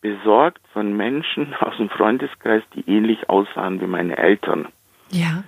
besorgt 0.02 0.62
von 0.71 0.95
Menschen 0.95 1.56
aus 1.60 1.76
dem 1.78 1.89
Freundeskreis, 1.89 2.63
die 2.76 2.88
ähnlich 2.88 3.30
aussahen 3.30 3.82
wie 3.82 3.88
meine 3.88 4.17
Eltern. 4.17 4.67
Ja. 5.12 5.43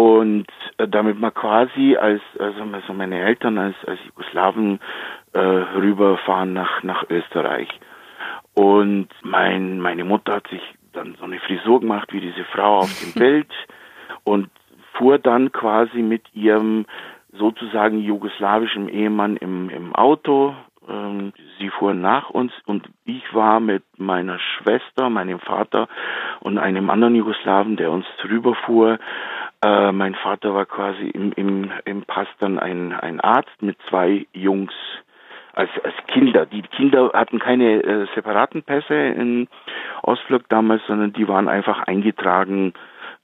Und 0.00 0.46
äh, 0.78 0.88
damit 0.88 1.20
man 1.20 1.34
quasi 1.34 1.94
als, 1.94 2.22
also, 2.38 2.62
also 2.72 2.94
meine 2.94 3.20
Eltern 3.20 3.58
als, 3.58 3.76
als 3.86 3.98
Jugoslawen 4.06 4.80
äh, 5.34 5.38
rüberfahren 5.38 6.54
nach, 6.54 6.82
nach 6.82 7.04
Österreich. 7.10 7.68
Und 8.54 9.08
mein, 9.20 9.78
meine 9.78 10.04
Mutter 10.04 10.36
hat 10.36 10.48
sich 10.48 10.62
dann 10.94 11.16
so 11.18 11.24
eine 11.24 11.38
Frisur 11.40 11.80
gemacht 11.80 12.14
wie 12.14 12.22
diese 12.22 12.44
Frau 12.44 12.78
auf 12.78 13.00
dem 13.02 13.12
Bild 13.20 13.52
und 14.24 14.48
fuhr 14.94 15.18
dann 15.18 15.52
quasi 15.52 16.00
mit 16.00 16.22
ihrem 16.34 16.86
sozusagen 17.34 17.98
jugoslawischen 17.98 18.88
Ehemann 18.88 19.36
im, 19.36 19.68
im 19.68 19.94
Auto. 19.94 20.54
Ähm, 20.88 21.34
sie 21.58 21.68
fuhren 21.68 22.00
nach 22.00 22.30
uns 22.30 22.52
und 22.64 22.88
ich 23.04 23.34
war 23.34 23.60
mit 23.60 23.82
meiner 23.98 24.38
Schwester, 24.38 25.10
meinem 25.10 25.40
Vater 25.40 25.88
und 26.40 26.56
einem 26.56 26.88
anderen 26.88 27.16
Jugoslawen, 27.16 27.76
der 27.76 27.90
uns 27.90 28.06
rüberfuhr, 28.24 28.98
äh, 29.62 29.92
mein 29.92 30.14
Vater 30.14 30.54
war 30.54 30.66
quasi 30.66 31.08
im, 31.08 31.32
im, 31.32 31.70
im 31.84 32.02
Pass 32.02 32.28
dann 32.38 32.58
ein, 32.58 32.92
ein 32.92 33.20
Arzt 33.20 33.62
mit 33.62 33.76
zwei 33.88 34.26
Jungs 34.32 34.72
als, 35.52 35.70
als 35.84 35.94
Kinder. 36.06 36.46
Die 36.46 36.62
Kinder 36.62 37.10
hatten 37.12 37.38
keine 37.38 37.82
äh, 37.82 38.06
separaten 38.14 38.62
Pässe 38.62 38.94
in 38.94 39.48
Ostblock 40.02 40.48
damals, 40.48 40.82
sondern 40.86 41.12
die 41.12 41.28
waren 41.28 41.48
einfach 41.48 41.82
eingetragen 41.82 42.72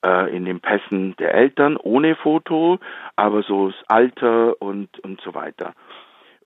äh, 0.04 0.34
in 0.36 0.44
den 0.44 0.60
Pässen 0.60 1.16
der 1.16 1.34
Eltern 1.34 1.76
ohne 1.76 2.14
Foto, 2.16 2.78
aber 3.16 3.42
so 3.42 3.68
das 3.68 3.76
Alter 3.88 4.60
und, 4.60 4.98
und 5.00 5.20
so 5.22 5.34
weiter. 5.34 5.72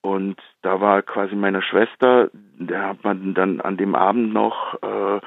Und 0.03 0.37
da 0.63 0.81
war 0.81 1.03
quasi 1.03 1.35
meiner 1.35 1.63
Schwester, 1.63 2.31
da 2.59 2.89
hat 2.89 3.05
man 3.05 3.35
dann 3.35 3.61
an 3.61 3.77
dem 3.77 3.95
Abend 3.95 4.33
noch 4.33 4.75
äh, 4.83 5.21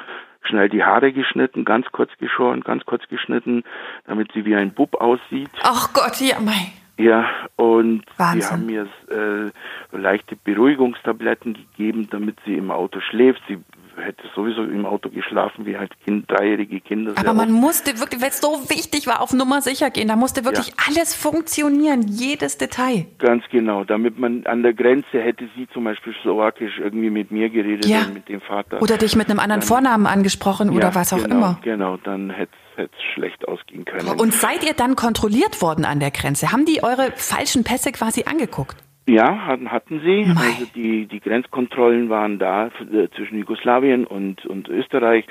schnell 0.48 0.70
die 0.70 0.84
Haare 0.84 1.14
geschnitten, 1.14 1.66
ganz 1.66 1.88
kurz 1.92 2.12
geschoren, 2.20 2.62
ganz 2.62 2.86
kurz 2.86 3.08
geschnitten, 3.08 3.64
damit 4.06 4.32
sie 4.34 4.46
wie 4.46 4.56
ein 4.56 4.74
Bub 4.74 4.96
aussieht. 4.96 5.50
Ach 5.64 5.94
Gott, 5.94 6.20
ja, 6.20 6.40
mein. 6.40 6.83
Ja, 6.98 7.28
und 7.56 8.04
Wahnsinn. 8.18 8.42
sie 8.42 8.48
haben 8.48 8.66
mir 8.66 8.88
äh, 9.10 9.98
leichte 9.98 10.36
Beruhigungstabletten 10.36 11.54
gegeben, 11.54 12.08
damit 12.12 12.38
sie 12.46 12.56
im 12.56 12.70
Auto 12.70 13.00
schläft. 13.00 13.42
Sie 13.48 13.58
hätte 13.98 14.24
sowieso 14.36 14.64
im 14.64 14.86
Auto 14.86 15.10
geschlafen, 15.10 15.66
wie 15.66 15.78
halt 15.78 15.92
kind, 16.04 16.30
dreijährige 16.30 16.80
Kinder. 16.80 17.14
Aber 17.16 17.34
man 17.34 17.52
musste 17.52 18.00
wirklich, 18.00 18.22
weil 18.22 18.30
es 18.30 18.42
so 18.42 18.70
wichtig 18.70 19.08
war, 19.08 19.22
auf 19.22 19.34
Nummer 19.34 19.62
sicher 19.62 19.90
gehen. 19.90 20.08
Da 20.08 20.16
musste 20.16 20.46
wirklich 20.46 20.68
ja. 20.68 20.74
alles 20.88 21.16
funktionieren, 21.16 22.04
jedes 22.08 22.58
Detail. 22.58 23.06
Ganz 23.20 23.44
genau. 23.52 23.84
Damit 23.84 24.20
man 24.20 24.46
an 24.46 24.64
der 24.64 24.74
Grenze 24.74 25.20
hätte 25.20 25.48
sie 25.56 25.68
zum 25.74 25.84
Beispiel 25.84 26.14
slowakisch 26.22 26.80
irgendwie 26.80 27.10
mit 27.10 27.32
mir 27.32 27.50
geredet 27.50 27.86
ja. 27.86 28.06
mit 28.14 28.30
dem 28.30 28.42
Vater. 28.42 28.82
Oder 28.82 28.98
dich 28.98 29.16
mit 29.16 29.30
einem 29.30 29.40
anderen 29.40 29.62
dann, 29.62 29.68
Vornamen 29.68 30.08
angesprochen 30.08 30.72
ja, 30.72 30.78
oder 30.78 30.96
was 30.96 31.14
auch 31.14 31.24
genau, 31.24 31.36
immer. 31.36 31.60
Genau, 31.64 31.98
dann 31.98 32.30
hätte 32.30 32.54
es 32.78 32.90
schlecht 33.14 33.48
ausgehen 33.48 33.86
können. 33.86 34.20
Und 34.20 34.34
seid 34.34 34.64
ihr 34.64 34.74
dann 34.74 34.96
kontrolliert 34.96 35.62
worden 35.62 35.86
an 35.86 36.00
der 36.00 36.12
Grenze? 36.12 36.52
Haben 36.52 36.66
die 36.66 36.84
eure 36.84 37.12
falschen 37.16 37.64
Pässe 37.64 37.92
quasi 37.92 38.24
angeguckt? 38.26 38.78
Ja, 39.06 39.46
hatten, 39.46 39.70
hatten 39.70 40.00
sie. 40.00 40.26
Mei. 40.26 40.42
Also 40.42 40.66
die, 40.74 41.08
die 41.08 41.20
Grenzkontrollen 41.20 42.10
waren 42.10 42.40
da 42.40 42.68
äh, 42.68 43.10
zwischen 43.16 43.38
Jugoslawien 43.38 44.06
und, 44.06 44.46
und 44.46 44.70
Österreich, 44.70 45.26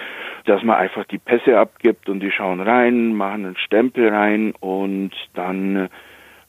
dass 0.45 0.63
man 0.63 0.77
einfach 0.77 1.07
die 1.07 1.19
Pässe 1.19 1.59
abgibt 1.59 2.09
und 2.11 2.21
die 2.21 2.31
schauen 2.31 2.61
rein, 2.61 3.15
machen 3.15 3.47
einen 3.47 3.57
Stempel 3.57 4.11
rein 4.11 4.53
und 4.61 5.13
dann 5.33 5.89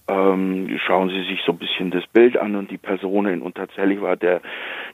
ähm, 0.07 0.77
schauen 0.85 1.09
sie 1.09 1.23
sich 1.23 1.41
so 1.45 1.53
ein 1.53 1.57
bisschen 1.57 1.91
das 1.91 2.05
Bild 2.07 2.37
an 2.37 2.55
und 2.55 2.71
die 2.71 2.77
Personen. 2.77 3.41
Und 3.41 3.55
tatsächlich 3.55 4.01
war 4.01 4.15
der, 4.15 4.41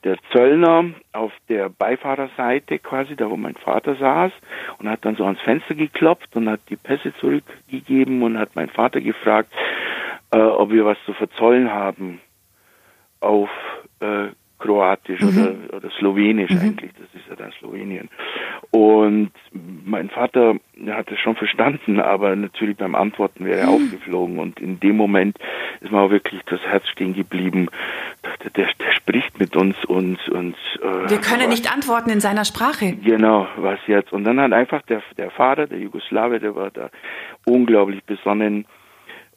der 0.03 0.17
Zöllner 0.31 0.91
auf 1.13 1.31
der 1.47 1.69
Beifahrerseite 1.69 2.79
quasi, 2.79 3.15
da 3.15 3.29
wo 3.29 3.37
mein 3.37 3.55
Vater 3.55 3.95
saß 3.95 4.31
und 4.77 4.89
hat 4.89 5.03
dann 5.05 5.15
so 5.15 5.25
ans 5.25 5.41
Fenster 5.41 5.75
geklopft 5.75 6.35
und 6.35 6.49
hat 6.49 6.61
die 6.69 6.75
Pässe 6.75 7.13
zurückgegeben 7.15 8.21
und 8.21 8.37
hat 8.37 8.55
mein 8.55 8.69
Vater 8.69 9.01
gefragt, 9.01 9.51
äh, 10.31 10.37
ob 10.37 10.71
wir 10.71 10.85
was 10.85 10.97
zu 11.05 11.13
verzollen 11.13 11.71
haben 11.71 12.21
auf 13.19 13.49
äh, 13.99 14.27
Kroatisch 14.59 15.21
mhm. 15.21 15.27
oder, 15.29 15.77
oder 15.77 15.89
Slowenisch 15.97 16.51
mhm. 16.51 16.59
eigentlich, 16.59 16.91
das 16.93 17.07
ist 17.13 17.27
ja 17.29 17.35
dann 17.35 17.51
Slowenien. 17.59 18.09
Und 18.71 19.31
mein 19.85 20.09
Vater 20.09 20.55
hat 20.87 21.11
es 21.11 21.19
schon 21.19 21.35
verstanden, 21.35 21.99
aber 21.99 22.35
natürlich 22.35 22.77
beim 22.77 22.95
Antworten 22.95 23.45
wäre 23.45 23.59
er 23.59 23.67
mhm. 23.67 23.73
aufgeflogen 23.73 24.39
und 24.39 24.59
in 24.59 24.79
dem 24.79 24.97
Moment 24.97 25.37
ist 25.81 25.91
mir 25.91 25.99
auch 25.99 26.11
wirklich 26.11 26.41
das 26.45 26.61
Herz 26.61 26.87
stehen 26.89 27.13
geblieben. 27.13 27.67
Dachte, 28.21 28.51
der, 28.51 28.67
der 28.79 28.91
spricht 28.93 29.39
mit 29.39 29.55
uns 29.55 29.75
und 29.85 30.27
und 30.29 30.55
äh, 30.81 31.09
wir 31.09 31.21
können 31.21 31.43
was, 31.43 31.49
nicht 31.49 31.71
antworten 31.71 32.09
in 32.09 32.19
seiner 32.19 32.45
Sprache. 32.45 32.97
Genau, 33.03 33.47
was 33.57 33.79
jetzt? 33.87 34.11
Und 34.11 34.25
dann 34.25 34.39
hat 34.39 34.51
einfach 34.51 34.81
der 34.83 35.01
der 35.17 35.31
Vater, 35.31 35.67
der 35.67 35.79
Jugoslawe, 35.79 36.39
der 36.39 36.55
war 36.55 36.69
da 36.69 36.89
unglaublich 37.45 38.03
besonnen 38.03 38.65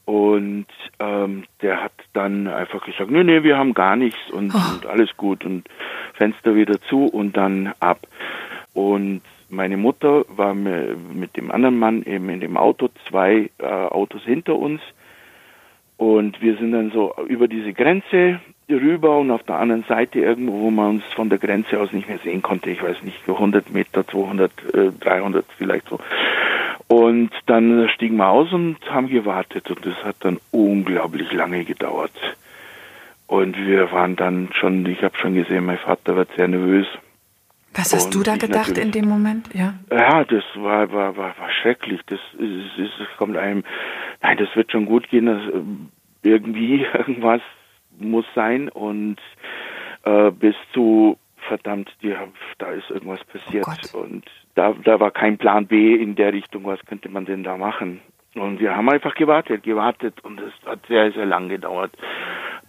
Und 0.05 0.67
ähm, 0.99 1.45
der 1.61 1.83
hat 1.83 1.93
dann 2.13 2.49
einfach 2.49 2.85
gesagt, 2.85 3.11
nee, 3.11 3.23
nee, 3.23 3.45
wir 3.45 3.57
haben 3.57 3.73
gar 3.73 3.97
nichts 3.97 4.31
und, 4.31 4.53
oh. 4.55 4.75
und 4.75 4.87
alles 4.87 5.17
gut 5.17 5.45
und 5.45 5.69
Fenster 6.15 6.55
wieder 6.55 6.81
zu 6.81 7.07
und 7.07 7.37
dann 7.37 7.73
ab. 7.79 8.01
Und 8.75 9.23
meine 9.49 9.77
Mutter 9.77 10.25
war 10.29 10.55
mit 10.55 11.37
dem 11.37 11.51
anderen 11.51 11.79
Mann 11.79 12.03
eben 12.03 12.31
in 12.31 12.41
dem 12.41 12.57
Auto, 12.57 12.89
zwei 13.09 13.51
äh, 13.59 13.65
Autos 13.65 14.23
hinter 14.25 14.57
uns. 14.57 14.81
Und 15.99 16.41
wir 16.41 16.57
sind 16.57 16.73
dann 16.73 16.91
so 16.91 17.15
über 17.29 17.47
diese 17.47 17.73
Grenze 17.73 18.41
rüber 18.69 19.19
und 19.19 19.31
auf 19.31 19.43
der 19.43 19.57
anderen 19.57 19.85
Seite 19.85 20.21
irgendwo, 20.21 20.63
wo 20.63 20.71
man 20.71 20.97
uns 20.97 21.05
von 21.15 21.29
der 21.29 21.39
Grenze 21.39 21.79
aus 21.79 21.93
nicht 21.93 22.09
mehr 22.09 22.19
sehen 22.19 22.43
konnte. 22.43 22.71
Ich 22.71 22.83
weiß 22.83 23.03
nicht, 23.03 23.29
100 23.29 23.73
Meter, 23.73 24.07
200, 24.07 24.51
äh, 24.75 24.91
300 24.99 25.45
vielleicht 25.59 25.89
so. 25.89 25.99
Und 26.93 27.31
dann 27.47 27.89
stiegen 27.89 28.19
wir 28.19 28.29
aus 28.29 28.53
und 28.53 28.77
haben 28.91 29.09
gewartet 29.09 29.71
und 29.71 29.87
das 29.87 30.05
hat 30.05 30.17
dann 30.21 30.39
unglaublich 30.51 31.33
lange 31.33 31.65
gedauert. 31.65 32.13
Und 33.27 33.57
wir 33.57 33.91
waren 33.93 34.15
dann 34.15 34.51
schon, 34.53 34.85
ich 34.85 35.03
habe 35.03 35.17
schon 35.17 35.33
gesehen, 35.33 35.65
mein 35.65 35.79
Vater 35.79 36.17
wird 36.17 36.29
sehr 36.37 36.49
nervös. 36.49 36.87
Was 37.73 37.95
hast 37.95 38.05
und 38.05 38.15
du 38.17 38.23
da 38.23 38.37
gedacht 38.37 38.77
in 38.77 38.91
dem 38.91 39.09
Moment? 39.09 39.49
Ja, 39.55 39.73
ja 39.91 40.23
das 40.25 40.45
war, 40.55 40.93
war, 40.93 41.17
war, 41.17 41.35
war 41.39 41.51
schrecklich. 41.63 42.03
Das, 42.09 42.21
ist, 42.35 42.79
ist, 42.79 43.01
es 43.01 43.17
kommt 43.17 43.39
einem, 43.39 43.65
nein, 44.21 44.37
das 44.37 44.55
wird 44.55 44.71
schon 44.71 44.85
gut 44.85 45.09
gehen. 45.09 45.25
Das, 45.25 45.41
irgendwie 46.23 46.85
irgendwas 46.93 47.41
muss 47.99 48.27
sein 48.35 48.69
und 48.69 49.17
äh, 50.05 50.31
bis 50.31 50.57
zu 50.75 51.17
verdammt, 51.43 51.91
die 52.03 52.17
haben, 52.17 52.33
da 52.59 52.71
ist 52.71 52.91
irgendwas 52.91 53.23
passiert 53.25 53.67
oh 53.95 53.99
und 53.99 54.25
da, 54.55 54.75
da 54.85 55.01
war 55.01 55.11
kein 55.11 55.39
Plan 55.39 55.67
B 55.67 55.95
in 55.95 56.15
der 56.15 56.33
Richtung, 56.33 56.65
was 56.65 56.85
könnte 56.87 57.09
man 57.09 57.25
denn 57.25 57.43
da 57.43 57.57
machen. 57.57 58.01
Und 58.35 58.61
wir 58.61 58.75
haben 58.75 58.89
einfach 58.89 59.15
gewartet, 59.15 59.63
gewartet 59.63 60.15
und 60.23 60.41
es 60.41 60.53
hat 60.67 60.81
sehr, 60.89 61.13
sehr 61.13 61.27
lang 61.27 61.49
gedauert 61.49 61.93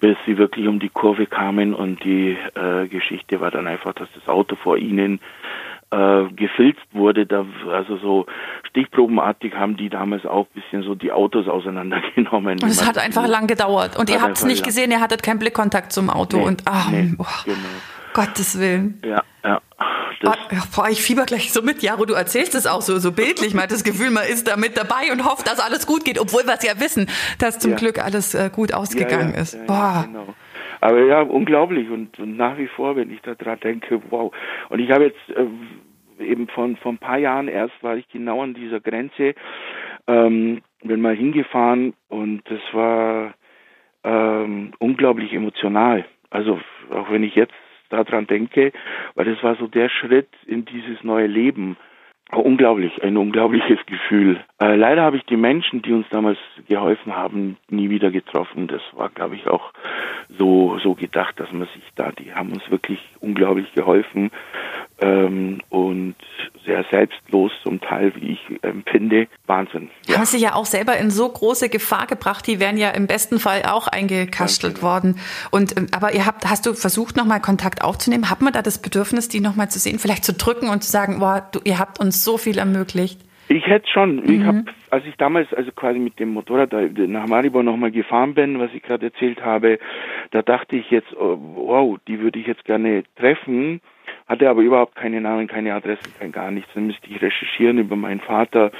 bis 0.04 0.18
sie 0.26 0.38
wirklich 0.38 0.68
um 0.68 0.80
die 0.80 0.90
Kurve 0.90 1.28
kamen 1.28 1.74
und 1.74 2.04
die 2.04 2.38
äh, 2.56 2.88
Geschichte 2.90 3.40
war 3.40 3.52
dann 3.52 3.68
einfach, 3.68 3.94
dass 3.94 4.10
das 4.14 4.28
Auto 4.28 4.58
vor 4.58 4.76
ihnen 4.76 5.22
äh, 5.92 6.26
gefilzt 6.36 6.86
wurde. 6.92 7.26
Da, 7.26 7.46
also 7.72 7.96
so 7.96 8.26
stichprobenartig 8.68 9.54
haben 9.56 9.78
die 9.78 9.88
damals 9.88 10.26
auch 10.26 10.48
ein 10.48 10.62
bisschen 10.62 10.84
so 10.84 10.94
die 10.94 11.14
Autos 11.14 11.48
auseinandergenommen. 11.48 12.60
Und 12.62 12.70
es 12.70 12.86
hat 12.86 12.98
einfach 12.98 13.26
lang 13.28 13.48
gedauert. 13.48 13.98
Und 13.98 14.10
ihr 14.10 14.22
habt 14.22 14.36
es 14.36 14.44
nicht 14.44 14.60
lang. 14.60 14.66
gesehen, 14.66 14.92
ihr 14.92 15.00
hattet 15.00 15.24
keinen 15.24 15.40
Blickkontakt 15.40 15.94
zum 15.94 16.10
Auto 16.10 16.36
nee, 16.36 16.48
und 16.48 16.64
ach, 16.66 16.92
nee, 16.92 17.14
oh, 17.18 17.26
genau. 17.46 17.58
Gottes 18.14 18.60
Willen. 18.60 19.02
Ja, 19.04 19.24
ja. 19.44 19.62
Das 20.22 20.38
boah, 20.74 20.88
ich 20.90 21.02
fieber 21.02 21.26
gleich 21.26 21.52
so 21.52 21.62
mit. 21.62 21.84
Jaro, 21.84 22.06
du 22.06 22.14
erzählst 22.14 22.56
es 22.56 22.66
auch 22.66 22.82
so, 22.82 22.98
so 22.98 23.12
bildlich. 23.12 23.54
Man 23.54 23.64
hat 23.64 23.72
das 23.72 23.84
Gefühl, 23.84 24.10
man 24.10 24.24
ist 24.24 24.48
da 24.48 24.56
mit 24.56 24.78
dabei 24.78 25.12
und 25.12 25.26
hofft, 25.26 25.48
dass 25.48 25.60
alles 25.60 25.86
gut 25.86 26.06
geht, 26.06 26.20
obwohl 26.20 26.44
wir 26.46 26.54
es 26.54 26.64
ja 26.64 26.80
wissen, 26.80 27.08
dass 27.40 27.60
zum 27.60 27.72
ja. 27.72 27.78
Glück 27.78 28.00
alles 28.00 28.34
äh, 28.34 28.50
gut 28.54 28.74
ausgegangen 28.74 29.32
ja, 29.32 29.36
ja, 29.36 29.42
ist. 29.42 29.68
Boah. 29.68 30.06
Genau. 30.08 30.34
Aber 30.80 31.02
ja, 31.04 31.22
unglaublich 31.22 31.90
und, 31.90 32.20
und, 32.20 32.38
nach 32.38 32.58
wie 32.58 32.68
vor, 32.68 32.96
wenn 32.96 33.10
ich 33.10 33.22
da 33.22 33.36
dran 33.36 33.60
denke, 33.62 34.02
wow. 34.10 34.34
Und 34.70 34.80
ich 34.80 34.92
habe 34.92 35.06
jetzt 35.06 35.30
äh, 35.30 36.24
eben 36.24 36.48
von, 36.50 36.78
von 36.78 36.96
ein 36.96 37.00
paar 37.00 37.18
Jahren 37.18 37.48
erst, 37.48 37.74
war 37.82 37.96
ich 37.96 38.08
genau 38.10 38.44
an 38.44 38.54
dieser 38.54 38.80
Grenze, 38.80 39.34
ähm, 40.08 40.62
bin 40.84 41.02
mal 41.02 41.16
hingefahren 41.16 41.94
und 42.10 42.42
das 42.50 42.60
war 42.74 43.34
ähm, 44.04 44.74
unglaublich 44.80 45.34
emotional. 45.34 46.06
Also 46.30 46.60
auch 46.92 47.10
wenn 47.12 47.24
ich 47.24 47.36
jetzt 47.36 47.54
daran 47.94 48.28
denke, 48.28 48.72
weil 49.16 49.26
das 49.26 49.42
war 49.44 49.56
so 49.56 49.68
der 49.68 49.90
Schritt 49.90 50.30
in 50.46 50.66
dieses 50.66 51.04
neue 51.04 51.28
Leben. 51.28 51.78
Unglaublich, 52.32 53.04
ein 53.04 53.18
unglaubliches 53.18 53.80
Gefühl. 53.86 54.40
Äh, 54.60 54.76
leider 54.76 55.04
habe 55.04 55.18
ich 55.18 55.26
die 55.26 55.38
Menschen, 55.38 55.84
die 55.84 55.94
uns 55.94 56.08
damals 56.10 56.40
geholfen 56.68 57.16
haben, 57.16 57.58
nie 57.70 57.92
wieder 57.92 58.10
getroffen. 58.10 58.68
Das 58.68 58.82
war, 58.94 59.10
glaube 59.10 59.36
ich, 59.36 59.46
auch 59.48 59.72
so, 60.40 60.80
so 60.82 60.96
gedacht, 60.96 61.40
dass 61.40 61.52
man 61.52 61.68
sich 61.76 61.84
da, 61.96 62.12
die 62.12 62.34
haben 62.34 62.52
uns 62.52 62.70
wirklich 62.72 63.00
unglaublich 63.20 63.72
geholfen 63.74 64.32
ähm, 65.00 65.62
und 65.70 66.16
sehr 66.66 66.86
selbstlos 66.92 67.52
zum 67.64 67.82
Teil, 67.82 68.14
wie 68.16 68.34
ich 68.34 68.64
empfinde. 68.64 69.28
Wahnsinn. 69.48 69.90
Ja. 70.08 70.18
Haben 70.18 70.26
Sie 70.26 70.38
ja 70.38 70.56
auch 70.56 70.66
selber 70.66 70.98
in 70.98 71.10
so 71.10 71.28
große 71.28 71.70
Gefahr 71.70 72.08
gebracht, 72.08 72.48
die 72.48 72.60
wären 72.60 72.78
ja 72.78 72.92
im 72.92 73.08
besten 73.08 73.40
Fall 73.40 73.64
auch 73.64 73.88
eingekastelt 73.88 74.76
genau. 74.76 74.88
worden. 74.88 75.20
Und 75.52 75.78
ähm, 75.78 75.88
aber 75.92 76.14
ihr 76.14 76.26
habt, 76.26 76.50
hast 76.50 76.66
du 76.66 76.74
versucht, 76.74 77.18
nochmal 77.18 77.42
Kontakt 77.42 77.84
aufzunehmen? 77.84 78.30
Hat 78.30 78.42
man 78.42 78.54
da 78.54 78.62
das 78.62 78.82
Bedürfnis, 78.82 79.28
die 79.28 79.40
nochmal 79.40 79.70
zu 79.70 79.80
sehen, 79.80 80.00
vielleicht 80.00 80.24
zu 80.24 80.34
drücken 80.34 80.70
und 80.70 80.84
zu 80.84 80.92
sagen, 80.92 81.20
boah, 81.20 81.48
du, 81.52 81.60
ihr 81.64 81.80
habt 81.80 82.00
uns 82.00 82.24
so 82.24 82.38
viel 82.38 82.58
ermöglicht? 82.58 83.20
Ich 83.50 83.68
hätte 83.68 83.88
schon. 83.90 84.18
Mhm. 84.18 84.30
Ich 84.30 84.44
habe, 84.44 84.64
als 84.90 85.06
ich 85.06 85.16
damals 85.18 85.54
also 85.54 85.72
quasi 85.72 86.00
mit 86.00 86.20
dem 86.20 86.30
Motorrad 86.30 86.72
nach 86.72 87.28
Maribor 87.28 87.64
nochmal 87.64 87.92
gefahren 87.92 88.34
bin, 88.34 88.60
was 88.60 88.72
ich 88.74 88.82
gerade 88.82 89.08
erzählt 89.08 89.44
habe, 89.44 89.80
da 90.32 90.42
dachte 90.42 90.76
ich 90.76 90.90
jetzt, 90.90 91.14
oh, 91.16 91.38
wow, 91.56 91.98
die 92.08 92.20
würde 92.20 92.40
ich 92.40 92.48
jetzt 92.48 92.64
gerne 92.66 93.04
treffen 93.18 93.82
hatte 94.28 94.50
aber 94.50 94.62
überhaupt 94.62 94.96
keine 94.96 95.22
Namen, 95.22 95.48
keine 95.48 95.74
Adressen, 95.74 96.14
kein 96.20 96.32
gar 96.32 96.52
nichts. 96.52 96.70
Dann 96.74 96.88
müsste 96.88 97.08
ich 97.08 97.22
recherchieren 97.22 97.78
über 97.78 97.96
meinen 97.96 98.22
Vater 98.22 98.72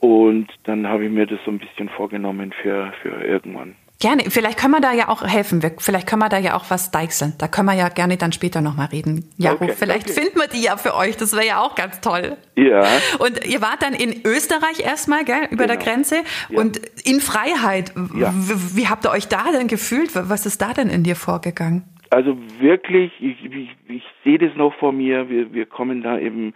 und 0.00 0.48
dann 0.64 0.86
habe 0.86 1.06
ich 1.06 1.10
mir 1.10 1.26
das 1.26 1.38
so 1.44 1.50
ein 1.50 1.58
bisschen 1.58 1.88
vorgenommen 1.88 2.52
für, 2.62 2.92
für 3.02 3.24
irgendwann. 3.24 3.74
Gerne. 4.00 4.24
Vielleicht 4.28 4.58
können 4.58 4.72
wir 4.72 4.80
da 4.80 4.92
ja 4.92 5.08
auch 5.08 5.22
helfen. 5.22 5.62
Vielleicht 5.78 6.06
können 6.06 6.20
wir 6.20 6.28
da 6.28 6.36
ja 6.36 6.56
auch 6.56 6.64
was 6.68 6.90
deichseln. 6.90 7.32
Da 7.38 7.48
können 7.48 7.66
wir 7.68 7.74
ja 7.74 7.88
gerne 7.88 8.16
dann 8.16 8.32
später 8.32 8.60
nochmal 8.60 8.88
reden. 8.88 9.30
Ja, 9.38 9.52
okay, 9.52 9.72
vielleicht 9.74 10.10
okay. 10.10 10.20
finden 10.20 10.40
wir 10.40 10.48
die 10.48 10.62
ja 10.62 10.76
für 10.76 10.94
euch. 10.94 11.16
Das 11.16 11.32
wäre 11.32 11.46
ja 11.46 11.60
auch 11.62 11.74
ganz 11.74 12.00
toll. 12.00 12.36
Ja. 12.56 12.84
Und 13.20 13.46
ihr 13.46 13.62
wart 13.62 13.82
dann 13.82 13.94
in 13.94 14.20
Österreich 14.26 14.80
erstmal, 14.80 15.24
gell, 15.24 15.46
über 15.50 15.66
genau. 15.66 15.66
der 15.66 15.76
Grenze 15.76 16.16
ja. 16.50 16.58
und 16.58 16.78
in 17.04 17.20
Freiheit. 17.20 17.92
Ja. 18.14 18.34
Wie 18.34 18.88
habt 18.88 19.06
ihr 19.06 19.10
euch 19.10 19.28
da 19.28 19.52
denn 19.52 19.68
gefühlt? 19.68 20.10
Was 20.12 20.44
ist 20.44 20.60
da 20.60 20.74
denn 20.74 20.90
in 20.90 21.04
dir 21.04 21.16
vorgegangen? 21.16 21.84
Also 22.14 22.36
wirklich, 22.60 23.12
ich, 23.20 23.44
ich, 23.44 23.76
ich 23.88 24.04
sehe 24.22 24.38
das 24.38 24.54
noch 24.56 24.74
vor 24.74 24.92
mir. 24.92 25.28
Wir, 25.28 25.52
wir 25.52 25.66
kommen 25.66 26.02
da 26.02 26.18
eben 26.18 26.54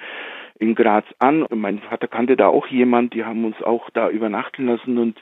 in 0.58 0.74
Graz 0.74 1.04
an. 1.18 1.46
Mein 1.50 1.80
Vater 1.80 2.06
kannte 2.06 2.36
da 2.36 2.48
auch 2.48 2.66
jemand, 2.68 3.14
die 3.14 3.24
haben 3.24 3.44
uns 3.44 3.60
auch 3.62 3.90
da 3.90 4.08
übernachten 4.08 4.66
lassen 4.66 4.98
und 4.98 5.20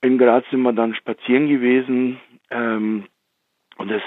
in 0.00 0.18
Graz 0.18 0.44
sind 0.50 0.62
wir 0.62 0.72
dann 0.72 0.94
spazieren 0.94 1.48
gewesen. 1.48 2.20
Ähm, 2.50 3.06
und 3.76 3.90
es 3.90 4.02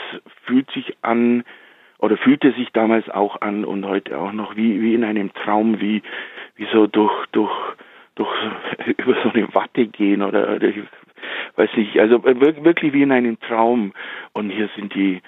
fühlt 0.46 0.70
sich 0.72 0.96
an, 1.02 1.44
oder 2.00 2.18
fühlte 2.18 2.52
sich 2.54 2.70
damals 2.72 3.10
auch 3.10 3.42
an 3.42 3.66
und 3.66 3.86
heute 3.86 4.18
auch 4.20 4.32
noch 4.32 4.56
wie, 4.56 4.82
wie 4.82 4.94
in 4.94 5.04
einem 5.04 5.34
Traum, 5.34 5.82
wie, 5.82 6.04
wie 6.56 6.68
so 6.72 6.88
durch, 6.88 7.26
durch, 7.32 7.52
durch, 8.16 8.34
über 8.98 9.16
so 9.24 9.32
eine 9.32 9.54
Watte 9.54 9.88
gehen 9.88 10.22
oder, 10.22 10.56
oder 10.56 10.68
ich 10.68 10.78
weiß 11.56 11.72
nicht, 11.76 12.00
also 12.00 12.24
wirklich 12.24 12.94
wie 12.94 13.02
in 13.02 13.12
einem 13.12 13.40
Traum. 13.40 13.94
Und 14.34 14.52
hier 14.52 14.70
sind 14.76 14.94
die, 14.94 15.22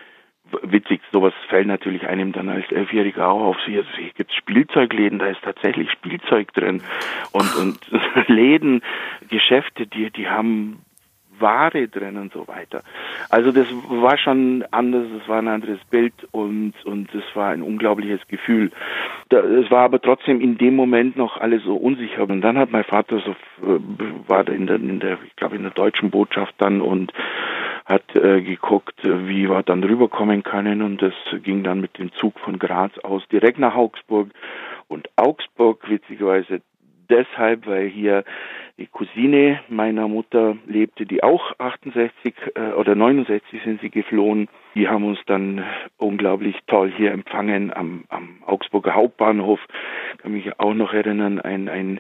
witzig, 0.64 1.02
sowas 1.12 1.34
fällt 1.48 1.68
natürlich 1.68 2.08
einem 2.08 2.32
dann 2.32 2.50
als 2.50 2.72
Elfjähriger 2.72 3.28
auch 3.28 3.42
auf. 3.42 3.58
Hier, 3.66 3.84
hier 3.98 4.12
gibt 4.16 4.34
Spielzeugläden, 4.34 5.20
da 5.20 5.28
ist 5.28 5.42
tatsächlich 5.42 5.92
Spielzeug 5.92 6.54
drin. 6.54 6.82
Und, 7.32 7.56
und 7.56 7.80
Läden, 8.28 8.82
Geschäfte, 9.30 9.88
die, 9.88 10.10
die 10.12 10.30
haben 10.30 10.82
Ware 11.40 11.88
drin 11.88 12.18
und 12.18 12.34
so 12.34 12.48
weiter. 12.48 12.84
Also 13.30 13.52
das 13.52 13.68
war 13.88 14.18
schon 14.18 14.64
anders, 14.72 15.06
es 15.22 15.28
war 15.28 15.40
ein 15.40 15.48
anderes 15.48 15.80
Bild 15.90 16.14
und 16.32 16.74
und 16.86 17.14
es 17.14 17.24
war 17.34 17.50
ein 17.50 17.62
unglaubliches 17.62 18.28
Gefühl. 18.28 18.72
Es 19.30 19.72
war 19.72 19.86
aber 19.86 20.02
trotzdem 20.02 20.42
in 20.42 20.58
dem 20.58 20.76
Moment 20.76 21.18
noch 21.18 21.38
alles 21.38 21.64
so 21.64 21.76
unsicher. 21.76 22.24
Und 22.24 22.42
dann 22.42 22.58
hat 22.58 22.72
mein 22.72 22.84
Vater 22.84 23.20
so 23.20 23.32
äh, 23.66 23.80
war 24.28 24.48
in 24.48 24.68
der, 24.68 24.78
in 24.78 25.00
der 25.00 25.18
ich 25.26 25.36
glaube 25.36 25.56
in 25.56 25.64
der 25.64 25.72
deutschen 25.72 26.10
Botschaft 26.10 26.56
dann 26.58 26.82
und 26.82 27.14
hat 27.90 28.16
äh, 28.16 28.42
geguckt, 28.42 29.00
wie 29.04 29.50
wir 29.50 29.64
dann 29.64 29.84
rüberkommen 29.84 30.44
können 30.44 30.84
und 30.84 31.02
das 31.02 31.14
ging 31.44 31.64
dann 31.64 31.82
mit 31.82 31.98
dem 31.98 32.14
Zug 32.14 32.40
von 32.40 32.60
Graz 32.60 32.98
aus 33.00 33.28
direkt 33.30 33.58
nach 33.58 33.76
Augsburg 33.76 34.30
und 34.88 35.10
Augsburg 35.16 35.90
witzigerweise 35.90 36.62
deshalb, 37.10 37.66
weil 37.66 37.88
hier 37.88 38.24
die 38.78 38.86
Cousine 38.88 39.60
meiner 39.68 40.08
Mutter 40.08 40.56
lebte, 40.68 41.06
die 41.06 41.24
auch 41.24 41.54
68 41.58 42.36
äh, 42.56 42.74
oder 42.74 42.96
69 42.96 43.62
sind 43.64 43.82
sie 43.82 43.90
geflohen. 43.90 44.48
Die 44.76 44.88
haben 44.88 45.04
uns 45.04 45.20
dann 45.26 45.64
unglaublich 45.98 46.56
toll 46.68 46.94
hier 46.96 47.12
empfangen 47.12 47.74
am, 47.74 48.06
am 48.10 48.44
Augsburger 48.46 48.94
Hauptbahnhof. 48.94 49.60
Kann 50.20 50.32
mich 50.32 50.60
auch 50.60 50.74
noch 50.74 50.94
erinnern, 50.94 51.42
ein, 51.42 51.68
ein 51.68 52.00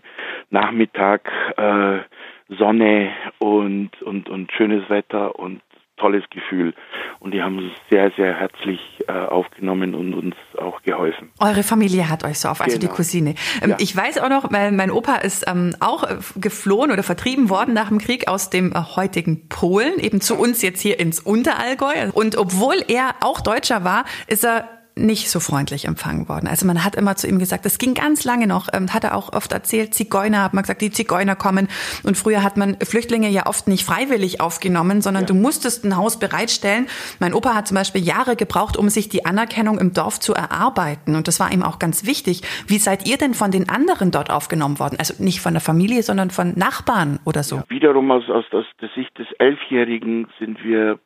Nachmittag 0.52 1.30
äh, 1.58 2.00
Sonne 2.48 3.12
und, 3.40 4.02
und, 4.02 4.30
und 4.30 4.52
schönes 4.52 4.90
Wetter 4.90 5.38
und 5.38 5.62
tolles 6.00 6.24
Gefühl. 6.30 6.74
Und 7.20 7.34
die 7.34 7.42
haben 7.42 7.58
uns 7.58 7.72
sehr, 7.90 8.12
sehr 8.18 8.34
herzlich 8.40 8.80
äh, 9.08 9.12
aufgenommen 9.12 9.94
und 9.94 10.14
uns 10.14 10.36
auch 10.58 10.82
geholfen. 10.82 11.32
Eure 11.40 11.64
Familie 11.64 12.10
hat 12.10 12.24
euch 12.24 12.40
so 12.40 12.50
auf, 12.50 12.62
also 12.62 12.78
genau. 12.78 12.92
die 12.92 12.96
Cousine. 12.96 13.36
Ähm, 13.62 13.72
ja. 13.72 13.78
Ich 13.80 13.96
weiß 13.96 14.18
auch 14.20 14.30
noch, 14.30 14.52
weil 14.52 14.72
mein 14.72 14.92
Opa 14.92 15.16
ist 15.18 15.46
ähm, 15.48 15.76
auch 15.80 16.04
äh, 16.04 16.18
geflohen 16.38 16.92
oder 16.92 17.04
vertrieben 17.04 17.50
worden 17.50 17.74
nach 17.74 17.90
dem 17.90 18.00
Krieg 18.00 18.28
aus 18.28 18.50
dem 18.50 18.72
äh, 18.72 18.80
heutigen 18.96 19.48
Polen, 19.50 20.00
eben 20.00 20.22
zu 20.22 20.36
uns 20.36 20.62
jetzt 20.62 20.82
hier 20.82 21.00
ins 21.00 21.20
Unterallgäu. 21.20 22.10
Und 22.14 22.38
obwohl 22.38 22.78
er 22.88 23.16
auch 23.22 23.42
Deutscher 23.42 23.84
war, 23.84 24.06
ist 24.28 24.46
er 24.46 24.79
nicht 25.00 25.30
so 25.30 25.40
freundlich 25.40 25.86
empfangen 25.86 26.30
worden. 26.30 26.48
Also 26.48 26.66
man 26.66 26.84
hat 26.84 26.96
immer 26.96 27.16
zu 27.16 27.28
ihm 27.28 27.40
gesagt, 27.40 27.66
es 27.66 27.78
ging 27.78 27.94
ganz 27.94 28.24
lange 28.26 28.48
noch, 28.48 28.68
ähm, 28.74 28.94
hat 28.94 29.04
er 29.04 29.16
auch 29.16 29.34
oft 29.34 29.52
erzählt, 29.52 29.94
Zigeuner, 29.94 30.44
hat 30.44 30.54
man 30.54 30.64
gesagt, 30.64 30.82
die 30.82 30.92
Zigeuner 30.92 31.36
kommen. 31.36 31.68
Und 32.04 32.18
früher 32.18 32.44
hat 32.44 32.58
man 32.58 32.78
Flüchtlinge 32.82 33.30
ja 33.30 33.46
oft 33.48 33.68
nicht 33.68 33.86
freiwillig 33.86 34.42
aufgenommen, 34.42 35.02
sondern 35.02 35.24
ja. 35.24 35.28
du 35.28 35.34
musstest 35.34 35.84
ein 35.86 35.98
Haus 35.98 36.20
bereitstellen. 36.20 36.88
Mein 37.20 37.34
Opa 37.34 37.56
hat 37.56 37.68
zum 37.68 37.76
Beispiel 37.76 38.04
Jahre 38.04 38.36
gebraucht, 38.36 38.78
um 38.78 38.90
sich 38.90 39.10
die 39.10 39.26
Anerkennung 39.26 39.80
im 39.80 39.94
Dorf 39.94 40.20
zu 40.20 40.34
erarbeiten. 40.34 41.16
Und 41.16 41.28
das 41.28 41.40
war 41.40 41.52
ihm 41.52 41.64
auch 41.64 41.80
ganz 41.80 42.06
wichtig. 42.06 42.42
Wie 42.68 42.78
seid 42.78 43.08
ihr 43.08 43.18
denn 43.18 43.34
von 43.34 43.52
den 43.52 43.70
anderen 43.70 44.12
dort 44.12 44.30
aufgenommen 44.30 44.80
worden? 44.80 44.98
Also 45.00 45.22
nicht 45.24 45.42
von 45.42 45.54
der 45.54 45.62
Familie, 45.62 46.04
sondern 46.04 46.30
von 46.30 46.54
Nachbarn 46.56 47.20
oder 47.26 47.44
so? 47.44 47.58
Ja, 47.58 47.64
wiederum 47.70 48.12
aus, 48.12 48.30
aus, 48.30 48.46
aus 48.52 48.66
der 48.82 48.90
Sicht 48.96 49.18
des 49.18 49.28
Elfjährigen 49.40 50.28
sind 50.40 50.64
wir 50.64 51.00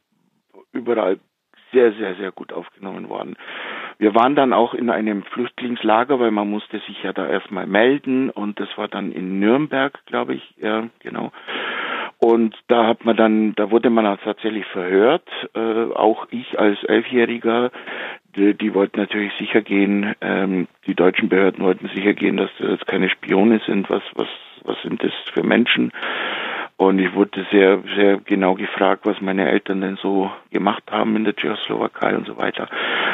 überall 0.71 1.19
sehr, 1.71 1.93
sehr, 1.93 2.15
sehr 2.15 2.31
gut 2.31 2.53
aufgenommen 2.53 3.09
worden. 3.09 3.35
Wir 3.97 4.15
waren 4.15 4.35
dann 4.35 4.53
auch 4.53 4.73
in 4.73 4.89
einem 4.89 5.23
Flüchtlingslager, 5.23 6.19
weil 6.19 6.31
man 6.31 6.49
musste 6.49 6.79
sich 6.79 7.01
ja 7.03 7.13
da 7.13 7.27
erstmal 7.27 7.67
melden 7.67 8.29
und 8.29 8.59
das 8.59 8.69
war 8.77 8.87
dann 8.87 9.11
in 9.11 9.39
Nürnberg, 9.39 9.99
glaube 10.05 10.35
ich, 10.35 10.53
ja, 10.57 10.87
genau. 10.99 11.31
Und 12.19 12.55
da 12.69 12.87
hat 12.87 13.03
man 13.03 13.17
dann, 13.17 13.53
da 13.55 13.69
wurde 13.69 13.89
man 13.89 14.17
tatsächlich 14.19 14.65
verhört, 14.67 15.27
äh, 15.55 15.91
auch 15.93 16.27
ich 16.31 16.57
als 16.57 16.81
Elfjähriger, 16.85 17.69
die, 18.35 18.53
die 18.53 18.73
wollten 18.73 18.99
natürlich 18.99 19.33
sicher 19.37 19.61
gehen, 19.61 20.15
ähm, 20.21 20.67
die 20.87 20.95
deutschen 20.95 21.27
Behörden 21.27 21.63
wollten 21.63 21.89
sicher 21.93 22.13
gehen, 22.13 22.37
dass 22.37 22.49
das 22.59 22.79
keine 22.85 23.09
Spione 23.09 23.59
sind, 23.65 23.89
was, 23.89 24.03
was, 24.15 24.29
was 24.63 24.81
sind 24.83 25.03
das 25.03 25.11
für 25.33 25.43
Menschen? 25.43 25.91
Und 26.77 26.99
ich 26.99 27.13
wurde 27.13 27.45
sehr, 27.51 27.83
sehr 27.95 28.17
genau 28.17 28.55
gefragt, 28.55 29.05
was 29.05 29.21
meine 29.21 29.49
Eltern 29.49 29.81
denn 29.81 29.97
so 29.97 30.31
gemacht 30.51 30.83
haben 30.89 31.15
in 31.15 31.23
der 31.23 31.35
Tschechoslowakei 31.35 32.15
und 32.15 32.25
so 32.25 32.37
weiter. 32.37 32.67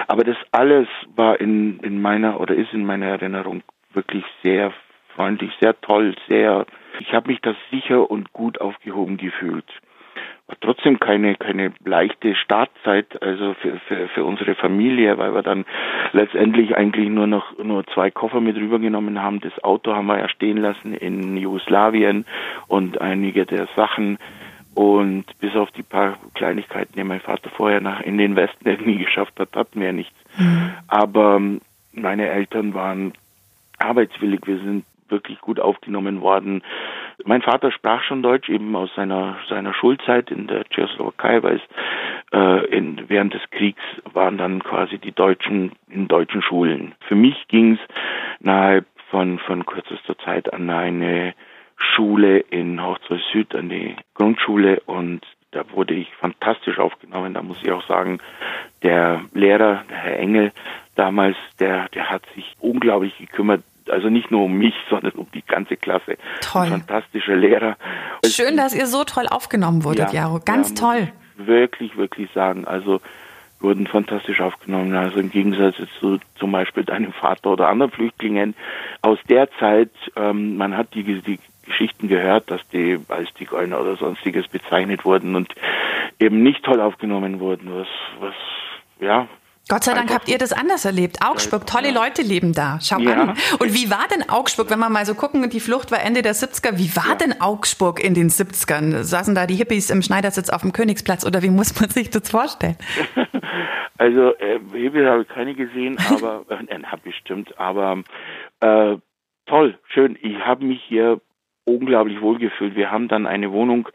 Aber 0.10 0.24
das 0.24 0.38
alles 0.52 0.88
war 1.15 1.39
in, 1.39 1.80
in 1.82 2.02
meiner 2.02 2.39
oder 2.39 2.56
ist 2.56 2.74
in 2.74 2.84
meiner 2.84 3.06
Erinnerung 3.06 3.62
wirklich 3.93 4.26
sehr 4.41 4.74
freundlich, 5.15 5.52
sehr 5.62 5.80
toll, 5.82 6.15
sehr, 6.28 6.65
ich 7.00 7.13
habe 7.13 7.28
mich 7.28 7.41
da 7.41 7.54
sicher 7.69 8.10
und 8.10 8.34
gut 8.34 8.60
aufgehoben 8.60 9.17
gefühlt 9.17 9.72
war 10.50 10.58
trotzdem 10.62 11.00
keine, 11.00 11.36
keine 11.36 11.72
leichte 11.86 12.36
Startzeit, 12.36 13.22
also 13.22 13.54
für, 13.62 13.80
für, 13.88 14.08
für 14.08 14.26
unsere 14.26 14.56
Familie, 14.56 15.19
weil 15.19 15.36
wir 15.36 15.43
dann 15.43 15.63
letztendlich 16.12 16.76
eigentlich 16.76 17.08
nur 17.08 17.28
noch 17.28 17.58
nur 17.60 17.86
zwei 17.93 18.10
Koffer 18.10 18.41
mit 18.41 18.58
rübergenommen 18.58 19.22
haben. 19.22 19.41
Das 19.41 19.63
Auto 19.63 19.93
haben 19.93 20.08
wir 20.08 20.17
ja 20.17 20.28
stehen 20.28 20.58
lassen 20.58 20.95
in 20.95 21.38
Jugoslawien 21.38 22.26
und 22.67 23.00
einige 23.00 23.45
der 23.45 23.67
Sachen. 23.76 24.17
Und 24.80 25.26
bis 25.42 25.58
auf 25.58 25.70
die 25.72 25.84
paar 25.84 26.18
Kleinigkeiten, 26.36 26.94
die 26.96 27.04
mein 27.04 27.20
Vater 27.20 27.50
vorher 27.50 27.82
nach 27.82 28.00
in 28.00 28.18
den 28.18 28.38
Westen 28.38 28.65
irgendwie 28.65 28.96
geschafft 28.96 29.38
hat, 29.38 29.54
hatten 29.54 29.82
wir 29.82 29.92
nichts. 29.92 30.15
Mhm. 30.38 30.72
Aber 30.88 31.36
ähm, 31.36 31.60
meine 31.92 32.30
Eltern 32.30 32.74
waren 32.74 33.12
arbeitswillig. 33.78 34.39
Wir 34.46 34.58
sind 34.60 34.86
wirklich 35.10 35.42
gut 35.42 35.60
aufgenommen 35.60 36.22
worden. 36.22 36.63
Mein 37.26 37.42
Vater 37.42 37.74
sprach 37.74 38.04
schon 38.04 38.24
Deutsch, 38.24 38.48
eben 38.48 38.74
aus 38.74 38.89
seiner, 38.96 39.36
seiner 39.50 39.74
Schulzeit 39.74 40.32
in 40.32 40.48
der 40.48 40.63
Tschechoslowakei, 40.63 41.44
weil 41.44 41.58
es 41.58 41.62
äh, 42.32 42.65
in, 42.68 43.10
während 43.10 43.34
des 43.34 43.42
Kriegs 43.52 43.84
waren 44.13 44.38
dann 44.38 44.63
quasi 44.63 44.98
die 44.98 45.12
Deutschen 45.12 45.74
in 45.89 46.08
deutschen 46.08 46.42
Schulen. 46.42 46.96
Für 47.02 47.15
mich 47.15 47.50
ging 47.50 47.74
es 47.74 47.80
innerhalb 48.39 48.86
von, 49.12 49.39
von 49.39 49.65
kürzester 49.65 50.18
Zeit 50.20 50.54
an 50.54 50.70
eine 50.70 51.34
Schule 51.80 52.39
in 52.39 52.84
Hochzoll 52.84 53.22
Süd, 53.32 53.56
an 53.56 53.70
die 53.70 53.96
Grundschule 54.13 54.82
und 54.82 55.22
da 55.52 55.63
wurde 55.72 55.96
ich 55.96 56.13
fantastisch 56.20 56.78
aufgenommen. 56.78 57.34
Da 57.34 57.42
muss 57.42 57.58
ich 57.63 57.72
auch 57.72 57.86
sagen, 57.88 58.20
der 58.84 59.22
Lehrer, 59.34 59.84
der 59.89 59.98
Herr 59.98 60.20
Engel 60.20 60.52
damals, 60.96 61.38
der, 61.60 61.89
der 61.89 62.10
hat 62.10 62.24
sich 62.36 62.56
unglaublich 62.60 63.18
gekümmert 63.18 63.63
also 63.89 64.10
nicht 64.10 64.30
nur 64.30 64.44
um 64.44 64.54
mich, 64.54 64.76
sondern 64.89 65.13
um 65.13 65.28
die 65.34 65.42
ganze 65.42 65.76
Klasse. 65.76 66.18
Toll. 66.42 66.63
Ein 66.63 66.70
fantastischer 66.70 67.36
Lehrer. 67.36 67.76
Schön, 68.26 68.56
dass 68.56 68.76
ihr 68.76 68.86
so 68.86 69.04
toll 69.04 69.26
aufgenommen 69.28 69.84
wurdet, 69.84 70.13
ja, 70.13 70.22
Jaro. 70.26 70.39
Ganz 70.46 70.70
ja, 70.70 70.76
toll. 70.76 71.08
Wirklich, 71.38 71.98
wirklich 71.98 72.30
sagen. 72.34 72.68
Also 72.68 73.02
wurden 73.60 73.88
fantastisch 73.88 74.42
aufgenommen. 74.42 74.96
Also 74.96 75.20
im 75.20 75.32
Gegensatz 75.32 75.76
zu 76.00 76.20
zum 76.38 76.52
Beispiel 76.52 76.84
deinem 76.84 77.12
Vater 77.12 77.52
oder 77.52 77.68
anderen 77.68 77.92
Flüchtlingen 77.92 78.56
aus 79.02 79.20
der 79.28 79.50
Zeit, 79.60 79.92
ähm, 80.15 80.56
man 80.56 80.78
hat 80.78 80.94
die, 80.94 81.04
die 81.04 81.39
Geschichten 81.69 82.08
gehört, 82.08 82.51
dass 82.51 82.62
die 82.73 82.99
als 83.08 83.29
die 83.34 83.45
Zigeuner 83.45 83.79
oder 83.79 83.95
sonstiges 83.95 84.47
bezeichnet 84.47 85.05
wurden 85.05 85.36
und 85.36 85.53
eben 86.19 86.43
nicht 86.43 86.63
toll 86.63 86.82
aufgenommen 86.82 87.39
wurden, 87.39 87.73
was, 87.73 87.88
was 88.19 88.34
ja, 88.99 89.27
Gott 89.69 89.84
sei 89.84 89.93
Dank 89.93 90.12
habt 90.12 90.27
ihr 90.27 90.39
das 90.39 90.51
anders 90.51 90.84
erlebt. 90.84 91.19
Augsburg, 91.23 91.67
tolle 91.67 91.91
Leute 91.91 92.23
leben 92.23 92.53
da. 92.53 92.79
Schau 92.82 92.97
ja. 92.97 93.13
an. 93.13 93.29
Und 93.60 93.75
wie 93.75 93.91
war 93.91 94.08
denn 94.12 94.27
Augsburg, 94.27 94.71
wenn 94.71 94.79
wir 94.79 94.89
mal 94.89 95.05
so 95.05 95.13
gucken, 95.13 95.47
die 95.51 95.60
Flucht 95.60 95.91
war 95.91 96.01
Ende 96.01 96.23
der 96.23 96.34
70er, 96.34 96.79
wie 96.79 96.95
war 96.95 97.10
ja. 97.10 97.15
denn 97.15 97.39
Augsburg 97.39 98.03
in 98.03 98.15
den 98.15 98.29
70ern? 98.29 99.03
Saßen 99.03 99.36
da 99.36 99.45
die 99.45 99.53
Hippies 99.53 99.91
im 99.91 100.01
Schneidersitz 100.01 100.49
auf 100.49 100.62
dem 100.62 100.73
Königsplatz 100.73 101.23
oder 101.23 101.43
wie 101.43 101.49
muss 101.51 101.79
man 101.79 101.89
sich 101.89 102.10
das 102.10 102.29
vorstellen? 102.29 102.77
Also 103.99 104.34
äh, 104.38 104.62
Hippies 104.71 105.05
habe 105.05 105.23
ich 105.23 105.27
keine 105.27 105.53
gesehen, 105.55 105.97
aber 106.10 106.45
äh, 106.49 106.97
bestimmt, 107.03 107.60
aber 107.60 108.01
äh, 108.62 108.95
toll, 109.45 109.77
schön. 109.89 110.17
Ich 110.21 110.38
habe 110.39 110.63
mich 110.63 110.82
hier 110.88 111.19
unglaublich 111.75 112.21
wohlgefühlt. 112.21 112.75
Wir 112.75 112.91
haben 112.91 113.08
dann 113.08 113.25
eine 113.25 113.51
Wohnung 113.51 113.89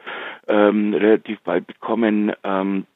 ähm, 0.48 0.94
relativ 0.94 1.40
bald 1.40 1.66
bekommen, 1.66 2.32
ähm, 2.42 2.86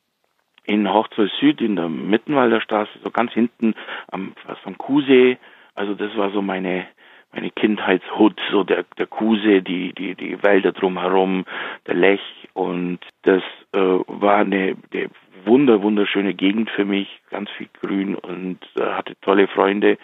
in 0.64 0.92
Hochzoll 0.92 1.30
Süd 1.40 1.60
in 1.60 1.76
der 1.76 1.88
Mittenwalder 1.88 2.60
Straße, 2.60 2.90
so 3.02 3.10
ganz 3.10 3.32
hinten 3.32 3.74
am, 4.10 4.34
fast 4.46 4.66
am 4.66 4.76
Kuhsee. 4.76 5.38
Also 5.74 5.94
das 5.94 6.14
war 6.16 6.30
so 6.30 6.42
meine 6.42 6.86
meine 7.32 7.50
Kindheitshut, 7.50 8.40
so 8.50 8.64
der 8.64 8.84
der 8.98 9.06
Kuhsee, 9.06 9.60
die 9.60 9.92
die 9.94 10.14
die 10.14 10.42
Wälder 10.42 10.72
drumherum, 10.72 11.44
der 11.86 11.94
Lech 11.94 12.48
und 12.52 13.00
das 13.22 13.42
äh, 13.72 13.78
war 13.78 14.38
eine, 14.38 14.76
eine 14.92 15.10
wunder 15.44 15.82
wunderschöne 15.82 16.34
Gegend 16.34 16.70
für 16.70 16.84
mich, 16.84 17.20
ganz 17.30 17.50
viel 17.50 17.68
Grün 17.80 18.14
und 18.14 18.58
äh, 18.78 18.82
hatte 18.82 19.14
tolle 19.20 19.48
Freunde. 19.48 19.98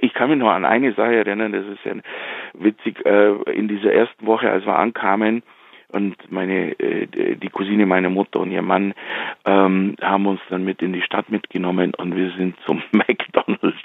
Ich 0.00 0.14
kann 0.14 0.30
mich 0.30 0.38
noch 0.38 0.50
an 0.50 0.64
eine 0.64 0.92
Sache 0.94 1.16
erinnern, 1.16 1.52
das 1.52 1.66
ist 1.66 1.84
ja 1.84 1.94
witzig. 2.54 3.04
Äh, 3.04 3.32
in 3.52 3.68
dieser 3.68 3.92
ersten 3.92 4.26
Woche, 4.26 4.50
als 4.50 4.64
wir 4.64 4.78
ankamen, 4.78 5.42
und 5.92 6.16
meine 6.32 6.78
äh, 6.80 7.36
die 7.36 7.50
Cousine 7.50 7.86
meiner 7.86 8.08
Mutter 8.08 8.40
und 8.40 8.50
ihr 8.50 8.62
Mann 8.62 8.94
ähm, 9.44 9.96
haben 10.00 10.26
uns 10.26 10.40
dann 10.48 10.64
mit 10.64 10.80
in 10.82 10.92
die 10.92 11.02
Stadt 11.02 11.30
mitgenommen 11.30 11.94
und 11.94 12.16
wir 12.16 12.32
sind 12.36 12.56
zum 12.64 12.82
McDonald's. 12.92 13.78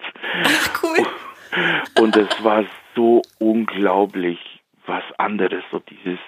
Ach, 0.44 0.84
cool. 0.84 1.06
Und 2.00 2.16
es 2.16 2.44
war 2.44 2.66
so 2.96 3.22
unglaublich 3.40 4.40
was 4.86 5.04
anderes, 5.18 5.64
so 5.72 5.80
dieses 5.80 6.20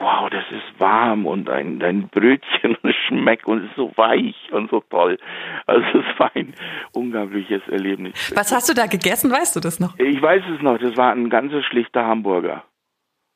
wow, 0.00 0.30
das 0.30 0.44
ist 0.50 0.80
warm 0.80 1.26
und 1.26 1.48
ein, 1.48 1.82
ein 1.82 2.08
Brötchen 2.08 2.76
schmeckt 3.06 3.46
und 3.46 3.66
ist 3.66 3.76
so 3.76 3.92
weich 3.96 4.34
und 4.50 4.70
so 4.70 4.80
toll. 4.90 5.18
Also 5.66 6.00
es 6.00 6.18
war 6.18 6.30
ein 6.34 6.54
unglaubliches 6.92 7.62
Erlebnis. 7.68 8.32
Was 8.34 8.50
hast 8.50 8.68
du 8.68 8.74
da 8.74 8.86
gegessen, 8.86 9.30
weißt 9.30 9.54
du 9.54 9.60
das 9.60 9.78
noch? 9.78 9.96
Ich 9.98 10.20
weiß 10.20 10.42
es 10.56 10.62
noch, 10.62 10.78
das 10.78 10.96
war 10.96 11.12
ein 11.12 11.28
ganz 11.30 11.52
schlichter 11.66 12.04
Hamburger. 12.06 12.64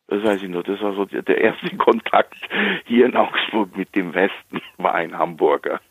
Das 0.09 0.23
weiß 0.23 0.43
ich 0.43 0.49
nur. 0.49 0.63
Das 0.63 0.81
war 0.83 0.95
so 0.95 1.05
der 1.05 1.39
erste 1.39 1.77
Kontakt 1.77 2.35
hier 2.87 3.07
in 3.07 3.17
Augsburg 3.17 3.77
mit 3.77 3.95
dem 3.95 4.15
Westen, 4.15 4.61
war 4.79 4.95
ein 4.95 5.17
Hamburger. 5.17 5.81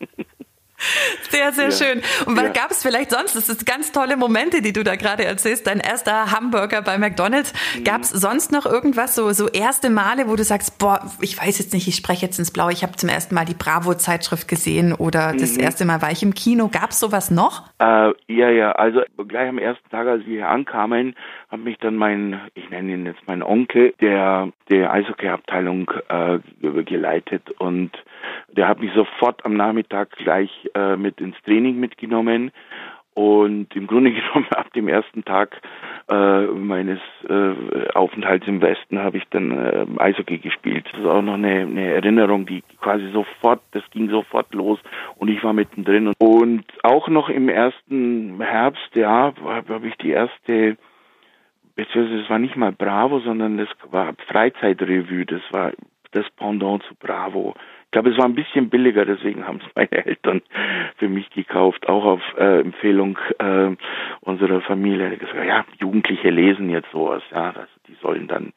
Sehr, 1.30 1.52
sehr 1.52 1.70
ja. 1.70 1.70
schön. 1.70 2.02
Und 2.26 2.36
was 2.36 2.44
ja. 2.44 2.50
gab 2.50 2.70
es 2.70 2.82
vielleicht 2.82 3.10
sonst? 3.10 3.34
Das 3.36 3.46
sind 3.46 3.64
ganz 3.66 3.92
tolle 3.92 4.16
Momente, 4.16 4.60
die 4.60 4.72
du 4.72 4.84
da 4.84 4.96
gerade 4.96 5.24
erzählst. 5.24 5.66
Dein 5.66 5.80
erster 5.80 6.32
Hamburger 6.32 6.82
bei 6.82 6.98
McDonalds. 6.98 7.52
Mhm. 7.76 7.84
Gab 7.84 8.02
es 8.02 8.10
sonst 8.10 8.52
noch 8.52 8.66
irgendwas, 8.66 9.14
so, 9.14 9.30
so 9.30 9.48
erste 9.48 9.90
Male, 9.90 10.28
wo 10.28 10.36
du 10.36 10.44
sagst, 10.44 10.78
boah, 10.78 11.10
ich 11.20 11.40
weiß 11.40 11.58
jetzt 11.58 11.72
nicht, 11.72 11.88
ich 11.88 11.96
spreche 11.96 12.26
jetzt 12.26 12.38
ins 12.38 12.52
Blaue, 12.52 12.72
ich 12.72 12.82
habe 12.82 12.96
zum 12.96 13.08
ersten 13.08 13.34
Mal 13.34 13.44
die 13.44 13.54
Bravo-Zeitschrift 13.54 14.48
gesehen 14.48 14.92
oder 14.92 15.32
mhm. 15.32 15.38
das 15.38 15.56
erste 15.56 15.84
Mal 15.84 16.02
war 16.02 16.10
ich 16.10 16.22
im 16.22 16.34
Kino. 16.34 16.68
Gab 16.68 16.90
es 16.90 17.00
sowas 17.00 17.30
noch? 17.30 17.64
Äh, 17.78 18.12
ja, 18.28 18.50
ja. 18.50 18.72
Also 18.72 19.02
gleich 19.28 19.48
am 19.48 19.58
ersten 19.58 19.88
Tag, 19.90 20.06
als 20.06 20.26
wir 20.26 20.34
hier 20.34 20.48
ankamen, 20.48 21.14
hat 21.50 21.60
mich 21.60 21.78
dann 21.78 21.96
mein, 21.96 22.40
ich 22.54 22.68
nenne 22.70 22.92
ihn 22.92 23.06
jetzt 23.06 23.22
mein 23.26 23.42
Onkel, 23.42 23.94
der 24.00 24.50
der 24.70 24.92
Eishockey-Abteilung 24.92 25.90
äh, 26.08 26.38
geleitet 26.84 27.50
und 27.58 27.90
der 28.48 28.68
hat 28.68 28.80
mich 28.80 28.92
sofort 28.94 29.44
am 29.44 29.56
Nachmittag 29.56 30.10
gleich 30.16 30.50
äh, 30.74 30.96
mit 30.96 31.20
ins 31.20 31.36
Training 31.44 31.78
mitgenommen 31.80 32.50
und 33.14 33.74
im 33.76 33.86
Grunde 33.86 34.12
genommen 34.12 34.46
ab 34.50 34.72
dem 34.74 34.88
ersten 34.88 35.24
Tag 35.24 35.60
äh, 36.08 36.46
meines 36.46 36.98
äh, 37.28 37.88
Aufenthalts 37.94 38.46
im 38.46 38.60
Westen 38.60 38.98
habe 38.98 39.18
ich 39.18 39.24
dann 39.30 39.50
äh, 39.52 39.86
Eishockey 39.98 40.38
gespielt. 40.38 40.86
Das 40.90 41.00
ist 41.00 41.06
auch 41.06 41.22
noch 41.22 41.34
eine, 41.34 41.60
eine 41.60 41.94
Erinnerung, 41.94 42.44
die 42.44 42.62
quasi 42.80 43.08
sofort, 43.12 43.60
das 43.70 43.84
ging 43.90 44.10
sofort 44.10 44.52
los 44.52 44.78
und 45.16 45.28
ich 45.28 45.42
war 45.44 45.52
mittendrin. 45.52 46.12
Und 46.18 46.64
auch 46.82 47.08
noch 47.08 47.28
im 47.28 47.48
ersten 47.48 48.40
Herbst, 48.40 48.94
ja, 48.94 49.32
habe 49.44 49.74
hab 49.74 49.84
ich 49.84 49.96
die 49.96 50.10
erste 50.10 50.76
beziehungsweise 51.76 52.22
es 52.22 52.30
war 52.30 52.38
nicht 52.38 52.56
mal 52.56 52.72
Bravo, 52.72 53.20
sondern 53.20 53.58
das 53.58 53.68
war 53.90 54.14
Freizeitrevue, 54.28 55.26
das 55.26 55.42
war 55.50 55.72
das 56.12 56.24
Pendant 56.36 56.82
zu 56.84 56.94
Bravo 56.94 57.54
glaube, 57.94 58.10
es 58.10 58.18
war 58.18 58.26
ein 58.26 58.34
bisschen 58.34 58.68
billiger, 58.68 59.04
deswegen 59.06 59.46
haben 59.46 59.60
es 59.64 59.74
meine 59.74 60.04
Eltern 60.04 60.42
für 60.98 61.08
mich 61.08 61.30
gekauft, 61.30 61.88
auch 61.88 62.04
auf 62.04 62.20
äh, 62.36 62.60
Empfehlung 62.60 63.16
äh, 63.38 63.70
unserer 64.20 64.60
Familie. 64.60 65.16
Gesagt, 65.16 65.46
ja, 65.46 65.64
Jugendliche 65.78 66.30
lesen 66.30 66.68
jetzt 66.70 66.90
sowas, 66.92 67.22
ja, 67.30 67.46
also 67.46 67.72
die 67.88 67.96
sollen 68.02 68.28
dann 68.28 68.52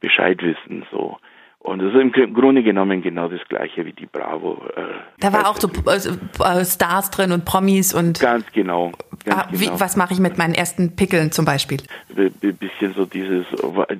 Bescheid 0.00 0.40
wissen, 0.42 0.86
so. 0.90 1.18
Und 1.58 1.82
es 1.82 1.92
ist 1.92 2.16
im 2.16 2.34
Grunde 2.34 2.62
genommen 2.62 3.02
genau 3.02 3.28
das 3.28 3.40
gleiche 3.48 3.84
wie 3.84 3.92
die 3.92 4.06
Bravo. 4.06 4.62
Äh, 4.76 4.82
da 5.18 5.32
war 5.32 5.50
auch 5.50 5.56
so 5.56 5.68
äh, 5.90 6.64
Stars 6.64 7.10
drin 7.10 7.32
und 7.32 7.44
Promis 7.44 7.92
und. 7.92 8.20
Ganz 8.20 8.50
genau. 8.52 8.92
Ganz 9.28 9.42
ah, 9.42 9.48
wie, 9.52 9.66
genau. 9.66 9.80
Was 9.80 9.96
mache 9.96 10.14
ich 10.14 10.20
mit 10.20 10.38
meinen 10.38 10.54
ersten 10.54 10.96
Pickeln 10.96 11.32
zum 11.32 11.44
Beispiel? 11.44 11.78
Ein 12.16 12.32
bisschen 12.56 12.94
so 12.94 13.04
dieses, 13.04 13.46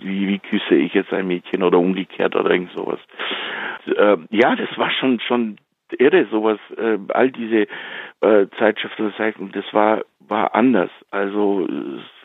wie, 0.01 0.29
wie 0.29 0.39
küsse 0.39 0.75
ich 0.75 0.95
jetzt 0.95 1.13
ein 1.13 1.27
Mädchen 1.27 1.63
oder 1.63 1.79
umgekehrt 1.79 2.35
oder 2.35 2.51
irgend 2.51 2.73
sowas. 2.73 2.99
Äh, 3.87 4.17
ja, 4.31 4.57
das 4.57 4.77
war 4.77 4.91
schon 4.91 5.21
schon 5.21 5.57
irre, 5.99 6.27
sowas, 6.31 6.59
äh, 6.77 6.99
all 7.09 7.31
diese 7.31 7.67
äh, 8.21 8.47
Zeitschriften, 8.59 9.13
das 9.53 9.65
war 9.73 10.03
war 10.29 10.55
anders. 10.55 10.91
Also 11.11 11.67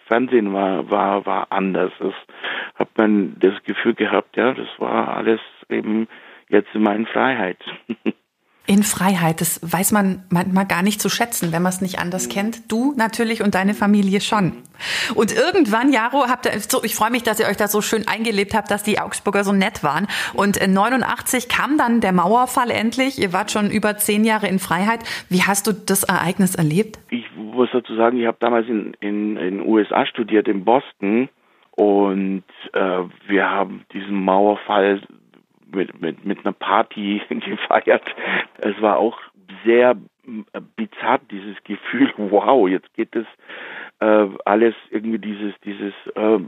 Fernsehen 0.08 0.54
war, 0.54 0.89
war, 0.89 1.26
war 1.26 1.48
anders. 1.52 1.92
Das 2.00 2.13
hat 2.76 2.89
man 2.98 3.36
das 3.39 3.63
Gefühl 3.63 3.94
gehabt, 3.96 4.36
ja, 4.36 4.54
das 4.54 4.68
war 4.78 5.16
alles 5.16 5.39
eben 5.70 6.08
jetzt 6.50 6.74
in 6.74 6.84
meiner 6.84 7.08
Freiheit. 7.08 7.58
In 8.65 8.84
Freiheit, 8.84 9.41
das 9.41 9.60
weiß 9.62 9.91
man 9.91 10.23
manchmal 10.30 10.65
gar 10.65 10.84
nicht 10.84 11.02
zu 11.02 11.10
schätzen, 11.10 11.52
wenn 11.52 11.62
man 11.62 11.71
es 11.71 11.82
nicht 11.82 11.99
anders 11.99 12.30
kennt. 12.30 12.71
Du 12.71 12.93
natürlich 12.95 13.43
und 13.43 13.56
deine 13.56 13.73
Familie 13.73 14.21
schon. 14.21 14.54
Und 15.15 15.36
irgendwann, 15.36 15.91
Jaro, 15.91 16.30
habt 16.30 16.45
ihr, 16.45 16.58
so, 16.60 16.82
ich 16.82 16.95
freue 16.95 17.12
mich, 17.12 17.23
dass 17.23 17.41
ihr 17.41 17.47
euch 17.47 17.58
da 17.58 17.67
so 17.67 17.82
schön 17.82 18.08
eingelebt 18.08 18.54
habt, 18.54 18.71
dass 18.71 18.82
die 18.82 18.99
Augsburger 18.99 19.43
so 19.43 19.52
nett 19.52 19.84
waren. 19.84 20.08
Und 20.34 20.56
in 20.56 20.73
89 20.73 21.49
kam 21.49 21.78
dann 21.78 21.99
der 21.99 22.13
Mauerfall 22.13 22.71
endlich. 22.71 23.21
Ihr 23.21 23.34
wart 23.34 23.52
schon 23.52 23.69
über 23.69 23.97
zehn 23.97 24.23
Jahre 24.23 24.47
in 24.47 24.60
Freiheit. 24.60 25.02
Wie 25.28 25.41
hast 25.41 25.67
du 25.67 25.73
das 25.73 26.06
Ereignis 26.06 26.56
erlebt? 26.56 26.99
Ich 27.10 27.26
muss 27.36 27.67
dazu 27.73 27.95
sagen, 27.97 28.17
ich 28.17 28.28
habe 28.28 28.38
damals 28.39 28.69
in, 28.69 28.93
in, 29.02 29.36
in 29.36 29.60
USA 29.60 30.06
studiert, 30.06 30.47
in 30.47 30.63
Boston. 30.63 31.28
Und 31.71 32.43
äh, 32.71 32.99
wir 33.28 33.49
haben 33.49 33.84
diesen 33.91 34.23
Mauerfall 34.23 35.02
mit, 35.76 36.02
mit, 36.02 36.26
mit 36.26 36.46
einer 36.46 36.54
Party 36.54 37.22
gefeiert. 37.30 38.04
Es 38.60 38.80
war 38.82 38.98
auch 38.98 39.18
sehr 39.66 39.96
äh, 40.26 40.62
bizarr, 40.76 41.20
dieses 41.32 41.62
Gefühl, 41.64 42.14
wow, 42.18 42.68
jetzt 42.68 42.94
geht 42.94 43.16
es 43.16 43.26
äh, 44.00 44.28
alles 44.46 44.76
irgendwie 44.90 45.20
dieses, 45.20 45.54
dieses 45.64 45.94
äh, 46.16 46.40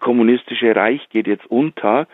kommunistische 0.00 0.74
Reich 0.74 1.08
geht 1.10 1.26
jetzt 1.26 1.46
unter, 1.46 2.06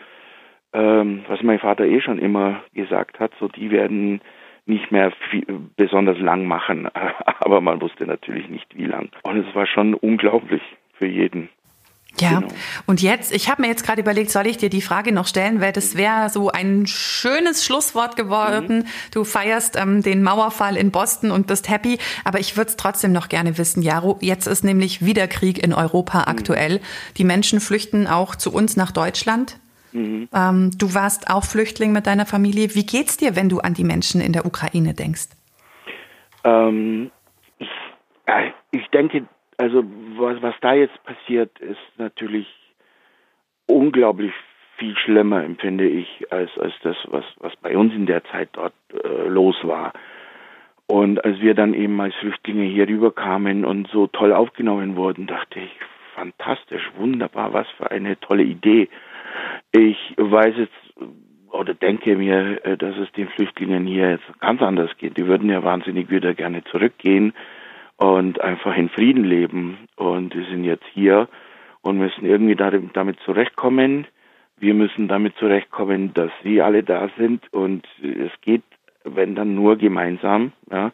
ähm, 0.73 1.23
was 1.27 1.41
mein 1.41 1.59
Vater 1.59 1.85
eh 1.85 2.01
schon 2.01 2.19
immer 2.19 2.61
gesagt 2.73 3.19
hat, 3.19 3.31
so 3.39 3.47
die 3.47 3.71
werden 3.71 4.21
nicht 4.65 4.91
mehr 4.91 5.11
viel, 5.29 5.45
besonders 5.75 6.19
lang 6.19 6.45
machen, 6.45 6.87
aber 7.25 7.59
man 7.59 7.81
wusste 7.81 8.05
natürlich 8.05 8.47
nicht 8.49 8.77
wie 8.77 8.85
lang. 8.85 9.09
Und 9.23 9.37
es 9.37 9.55
war 9.55 9.65
schon 9.65 9.95
unglaublich 9.95 10.61
für 10.93 11.07
jeden. 11.07 11.49
Ja, 12.19 12.39
genau. 12.39 12.53
und 12.85 13.01
jetzt, 13.01 13.33
ich 13.33 13.49
habe 13.49 13.61
mir 13.61 13.67
jetzt 13.67 13.85
gerade 13.85 14.01
überlegt, 14.01 14.31
soll 14.31 14.47
ich 14.47 14.57
dir 14.57 14.69
die 14.69 14.81
Frage 14.81 15.11
noch 15.11 15.27
stellen, 15.27 15.61
weil 15.61 15.71
das 15.71 15.95
wäre 15.95 16.29
so 16.29 16.49
ein 16.49 16.85
schönes 16.87 17.63
Schlusswort 17.63 18.15
geworden. 18.15 18.79
Mhm. 18.79 18.85
Du 19.11 19.23
feierst 19.23 19.77
ähm, 19.77 20.01
den 20.01 20.23
Mauerfall 20.23 20.75
in 20.75 20.91
Boston 20.91 21.31
und 21.31 21.47
bist 21.47 21.69
happy, 21.69 21.97
aber 22.23 22.39
ich 22.39 22.57
würde 22.57 22.71
es 22.71 22.77
trotzdem 22.77 23.11
noch 23.11 23.29
gerne 23.29 23.57
wissen, 23.57 23.81
Jaro. 23.81 24.17
Jetzt 24.21 24.47
ist 24.47 24.63
nämlich 24.63 25.05
wieder 25.05 25.27
Krieg 25.27 25.63
in 25.63 25.73
Europa 25.73 26.19
mhm. 26.19 26.27
aktuell. 26.27 26.81
Die 27.17 27.23
Menschen 27.23 27.59
flüchten 27.59 28.07
auch 28.07 28.35
zu 28.35 28.51
uns 28.51 28.75
nach 28.75 28.91
Deutschland. 28.91 29.59
Mhm. 29.91 30.27
Ähm, 30.33 30.71
du 30.77 30.93
warst 30.93 31.29
auch 31.29 31.43
Flüchtling 31.43 31.91
mit 31.91 32.07
deiner 32.07 32.25
Familie. 32.25 32.75
Wie 32.75 32.85
geht's 32.85 33.17
dir, 33.17 33.35
wenn 33.35 33.49
du 33.49 33.59
an 33.59 33.73
die 33.73 33.83
Menschen 33.83 34.19
in 34.21 34.33
der 34.33 34.45
Ukraine 34.45 34.93
denkst? 34.93 35.29
Ähm, 36.43 37.11
ich, 37.57 37.69
ich 38.71 38.87
denke, 38.87 39.25
also 39.57 39.83
was, 40.19 40.41
was 40.41 40.55
da 40.61 40.73
jetzt 40.73 41.03
passiert, 41.03 41.57
ist 41.59 41.79
natürlich 41.97 42.47
unglaublich 43.65 44.33
viel 44.77 44.95
schlimmer, 44.97 45.43
empfinde 45.43 45.87
ich, 45.87 46.31
als, 46.31 46.49
als 46.57 46.73
das, 46.83 46.95
was, 47.07 47.25
was 47.39 47.55
bei 47.57 47.77
uns 47.77 47.93
in 47.93 48.05
der 48.05 48.23
Zeit 48.25 48.49
dort 48.53 48.73
äh, 49.03 49.27
los 49.27 49.55
war. 49.63 49.93
Und 50.87 51.23
als 51.23 51.39
wir 51.39 51.53
dann 51.53 51.73
eben 51.73 51.99
als 52.01 52.15
Flüchtlinge 52.15 52.63
hier 52.63 52.87
rüberkamen 52.87 53.63
und 53.65 53.89
so 53.89 54.07
toll 54.07 54.33
aufgenommen 54.33 54.95
wurden, 54.95 55.27
dachte 55.27 55.59
ich, 55.59 55.71
fantastisch, 56.15 56.89
wunderbar, 56.97 57.53
was 57.53 57.67
für 57.77 57.91
eine 57.91 58.19
tolle 58.19 58.43
Idee. 58.43 58.89
Ich 59.71 60.15
weiß 60.17 60.55
jetzt 60.57 60.73
oder 61.51 61.73
denke 61.73 62.15
mir, 62.15 62.63
äh, 62.65 62.77
dass 62.77 62.95
es 62.97 63.11
den 63.13 63.27
Flüchtlingen 63.29 63.85
hier 63.85 64.11
jetzt 64.11 64.39
ganz 64.39 64.61
anders 64.61 64.91
geht. 64.97 65.17
Die 65.17 65.27
würden 65.27 65.49
ja 65.49 65.63
wahnsinnig 65.63 66.09
wieder 66.09 66.33
gerne 66.33 66.63
zurückgehen 66.65 67.33
und 67.99 68.41
einfach 68.41 68.75
in 68.75 68.89
Frieden 68.89 69.25
leben. 69.25 69.77
Und 69.95 70.33
wir 70.33 70.45
sind 70.45 70.63
jetzt 70.63 70.85
hier 70.93 71.27
und 71.81 71.97
müssen 71.97 72.25
irgendwie 72.25 72.55
damit 72.55 73.19
zurechtkommen. 73.25 74.07
Wir 74.57 74.73
müssen 74.73 75.07
damit 75.07 75.35
zurechtkommen, 75.37 76.13
dass 76.13 76.31
sie 76.43 76.61
alle 76.61 76.83
da 76.83 77.09
sind 77.17 77.41
und 77.53 77.85
es 78.01 78.31
geht, 78.41 78.63
wenn 79.03 79.35
dann 79.35 79.53
nur 79.53 79.77
gemeinsam. 79.77 80.53
Ja. 80.71 80.91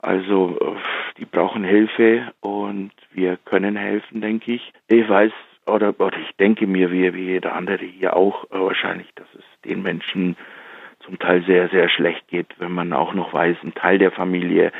Also 0.00 0.76
die 1.16 1.24
brauchen 1.24 1.64
Hilfe 1.64 2.32
und 2.40 2.92
wir 3.12 3.38
können 3.44 3.76
helfen, 3.76 4.20
denke 4.20 4.52
ich. 4.52 4.72
Ich 4.88 5.08
weiß 5.08 5.32
oder, 5.66 5.94
oder 5.98 6.18
ich 6.18 6.36
denke 6.36 6.66
mir, 6.66 6.92
wie, 6.92 7.12
wie 7.14 7.24
jeder 7.24 7.54
andere 7.54 7.84
hier 7.84 8.16
auch 8.16 8.46
wahrscheinlich, 8.50 9.08
dass 9.14 9.26
es 9.34 9.44
den 9.64 9.82
Menschen 9.82 10.36
zum 11.06 11.18
Teil 11.18 11.44
sehr, 11.46 11.68
sehr 11.68 11.88
schlecht 11.88 12.28
geht, 12.28 12.48
wenn 12.58 12.72
man 12.72 12.92
auch 12.92 13.14
noch 13.14 13.32
weiß, 13.32 13.56
ein 13.62 13.74
Teil 13.74 13.98
der 13.98 14.12
Familie 14.12 14.72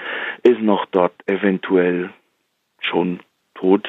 ist 0.43 0.61
noch 0.61 0.85
dort 0.87 1.15
eventuell 1.27 2.11
schon 2.81 3.21
tot. 3.55 3.89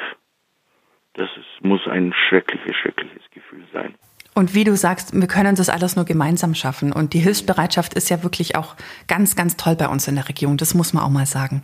Das 1.13 1.29
ist, 1.35 1.65
muss 1.65 1.85
ein 1.87 2.13
schreckliches, 2.13 2.75
schreckliches 2.75 3.23
Gefühl 3.31 3.63
sein. 3.73 3.95
Und 4.35 4.53
wie 4.53 4.63
du 4.63 4.75
sagst, 4.75 5.19
wir 5.19 5.27
können 5.27 5.55
das 5.55 5.67
alles 5.67 5.95
nur 5.95 6.05
gemeinsam 6.05 6.53
schaffen. 6.53 6.93
Und 6.93 7.13
die 7.13 7.19
Hilfsbereitschaft 7.19 7.95
ist 7.95 8.09
ja 8.09 8.21
wirklich 8.21 8.55
auch 8.55 8.75
ganz, 9.07 9.35
ganz 9.35 9.57
toll 9.57 9.75
bei 9.75 9.87
uns 9.87 10.07
in 10.07 10.13
der 10.13 10.29
Region. 10.29 10.57
Das 10.57 10.75
muss 10.75 10.93
man 10.93 11.03
auch 11.03 11.09
mal 11.09 11.25
sagen. 11.25 11.63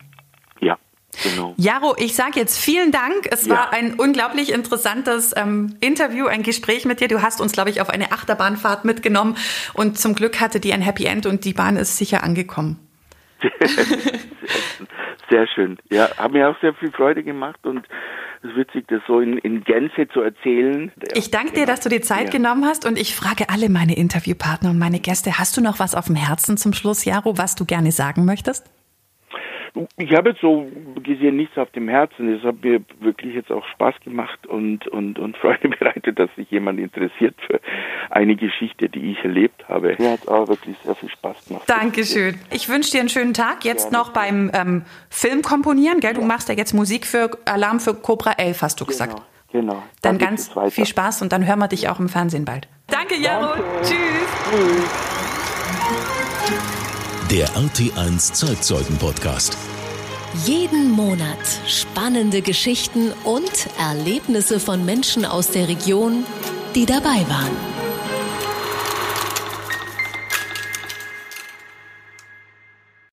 Genau. 1.22 1.54
Jaro, 1.58 1.96
ich 1.98 2.16
sage 2.16 2.40
jetzt 2.40 2.58
vielen 2.58 2.92
Dank. 2.92 3.28
Es 3.32 3.46
ja. 3.46 3.56
war 3.56 3.74
ein 3.74 3.96
unglaublich 3.96 4.52
interessantes 4.52 5.34
ähm, 5.36 5.76
Interview, 5.80 6.28
ein 6.28 6.44
Gespräch 6.44 6.86
mit 6.86 7.00
dir. 7.00 7.08
Du 7.08 7.22
hast 7.22 7.42
uns, 7.42 7.52
glaube 7.52 7.70
ich, 7.70 7.82
auf 7.82 7.90
eine 7.90 8.12
Achterbahnfahrt 8.12 8.86
mitgenommen 8.86 9.38
und 9.74 9.98
zum 9.98 10.16
Glück 10.16 10.40
hatte 10.40 10.60
die 10.60 10.74
ein 10.74 10.82
Happy 10.82 11.06
End 11.06 11.26
und 11.26 11.46
die 11.46 11.54
Bahn 11.54 11.78
ist 11.78 11.98
sicher 11.98 12.24
angekommen. 12.24 12.80
sehr 15.30 15.48
schön. 15.48 15.78
Ja, 15.92 16.10
hat 16.18 16.32
mir 16.32 16.50
auch 16.50 16.60
sehr 16.62 16.74
viel 16.76 16.92
Freude 16.92 17.24
gemacht 17.24 17.60
und 17.64 17.86
es 18.42 18.50
ist 18.50 18.58
witzig, 18.58 18.88
das 18.90 19.02
so 19.08 19.20
in, 19.20 19.38
in 19.38 19.64
Gänze 19.64 20.08
zu 20.10 20.22
erzählen. 20.22 20.92
Ich 21.14 21.32
danke 21.32 21.54
dir, 21.54 21.66
dass 21.66 21.80
du 21.80 21.90
dir 21.90 22.02
Zeit 22.02 22.26
ja. 22.26 22.32
genommen 22.32 22.66
hast 22.66 22.86
und 22.86 23.00
ich 23.00 23.16
frage 23.16 23.50
alle 23.50 23.70
meine 23.70 23.96
Interviewpartner 23.96 24.72
und 24.72 24.80
meine 24.80 25.00
Gäste, 25.00 25.40
hast 25.40 25.56
du 25.56 25.62
noch 25.62 25.80
was 25.80 25.96
auf 25.96 26.08
dem 26.08 26.16
Herzen 26.16 26.58
zum 26.58 26.74
Schluss, 26.74 27.06
Jaro, 27.06 27.38
was 27.38 27.56
du 27.56 27.66
gerne 27.66 27.92
sagen 27.92 28.26
möchtest? 28.26 28.73
Ich 29.98 30.14
habe 30.14 30.30
jetzt 30.30 30.42
so 30.42 30.68
gesehen 31.02 31.36
nichts 31.36 31.58
auf 31.58 31.72
dem 31.72 31.88
Herzen. 31.88 32.32
Es 32.32 32.44
hat 32.44 32.64
mir 32.64 32.82
wirklich 33.00 33.34
jetzt 33.34 33.52
auch 33.52 33.66
Spaß 33.74 33.96
gemacht 34.04 34.46
und, 34.46 34.88
und, 34.88 35.18
und 35.18 35.36
Freude 35.42 35.70
bereitet, 35.70 36.20
dass 36.20 36.30
sich 36.36 36.50
jemand 36.52 36.80
interessiert 36.80 37.36
für 37.48 37.60
eine 38.12 38.36
Geschichte, 38.36 38.90
die 38.90 39.12
ich 39.12 39.24
erlebt 39.24 39.68
habe. 39.68 39.96
Mir 39.98 40.12
hat 40.12 40.28
auch 40.28 40.48
wirklich 40.48 40.78
sehr 40.84 40.96
viel 40.96 41.10
Spaß 41.10 41.48
gemacht. 41.48 41.64
Dankeschön. 41.68 42.36
Ich 42.52 42.70
wünsche 42.70 42.92
dir 42.92 43.00
einen 43.00 43.10
schönen 43.10 43.34
Tag. 43.34 43.66
Jetzt 43.66 43.92
ja, 43.92 43.98
noch 43.98 44.14
beim 44.14 44.52
ähm, 44.54 44.84
Film 45.10 45.42
komponieren, 45.42 46.00
gell? 46.00 46.14
Du 46.14 46.22
ja. 46.22 46.28
machst 46.28 46.50
ja 46.50 46.56
jetzt 46.56 46.74
Musik 46.74 47.08
für 47.08 47.32
Alarm 47.46 47.80
für 47.80 47.96
Cobra 47.96 48.34
11, 48.34 48.62
hast 48.62 48.80
du 48.80 48.86
gesagt. 48.86 49.24
Genau. 49.52 49.74
genau. 49.74 49.84
Dann, 50.02 50.20
dann 50.20 50.28
ganz 50.30 50.52
viel 50.70 50.86
Spaß 50.86 51.24
und 51.24 51.32
dann 51.32 51.48
hören 51.48 51.60
wir 51.60 51.68
dich 51.68 51.90
auch 51.90 52.00
im 52.00 52.10
Fernsehen 52.10 52.46
bald. 52.46 52.68
Danke, 52.88 53.16
Jaro. 53.16 53.54
Danke. 53.56 53.64
Tschüss. 53.82 54.52
Tschüss. 54.52 55.23
Der 57.34 57.50
RT1 57.50 58.32
Zeitzeugen 58.34 58.96
Podcast. 58.98 59.58
Jeden 60.46 60.92
Monat 60.92 61.40
spannende 61.66 62.44
Geschichten 62.44 63.12
und 63.24 63.50
Erlebnisse 63.80 64.60
von 64.60 64.86
Menschen 64.86 65.26
aus 65.26 65.50
der 65.50 65.68
Region, 65.68 66.28
die 66.76 66.86
dabei 66.86 67.26
waren. 67.28 67.83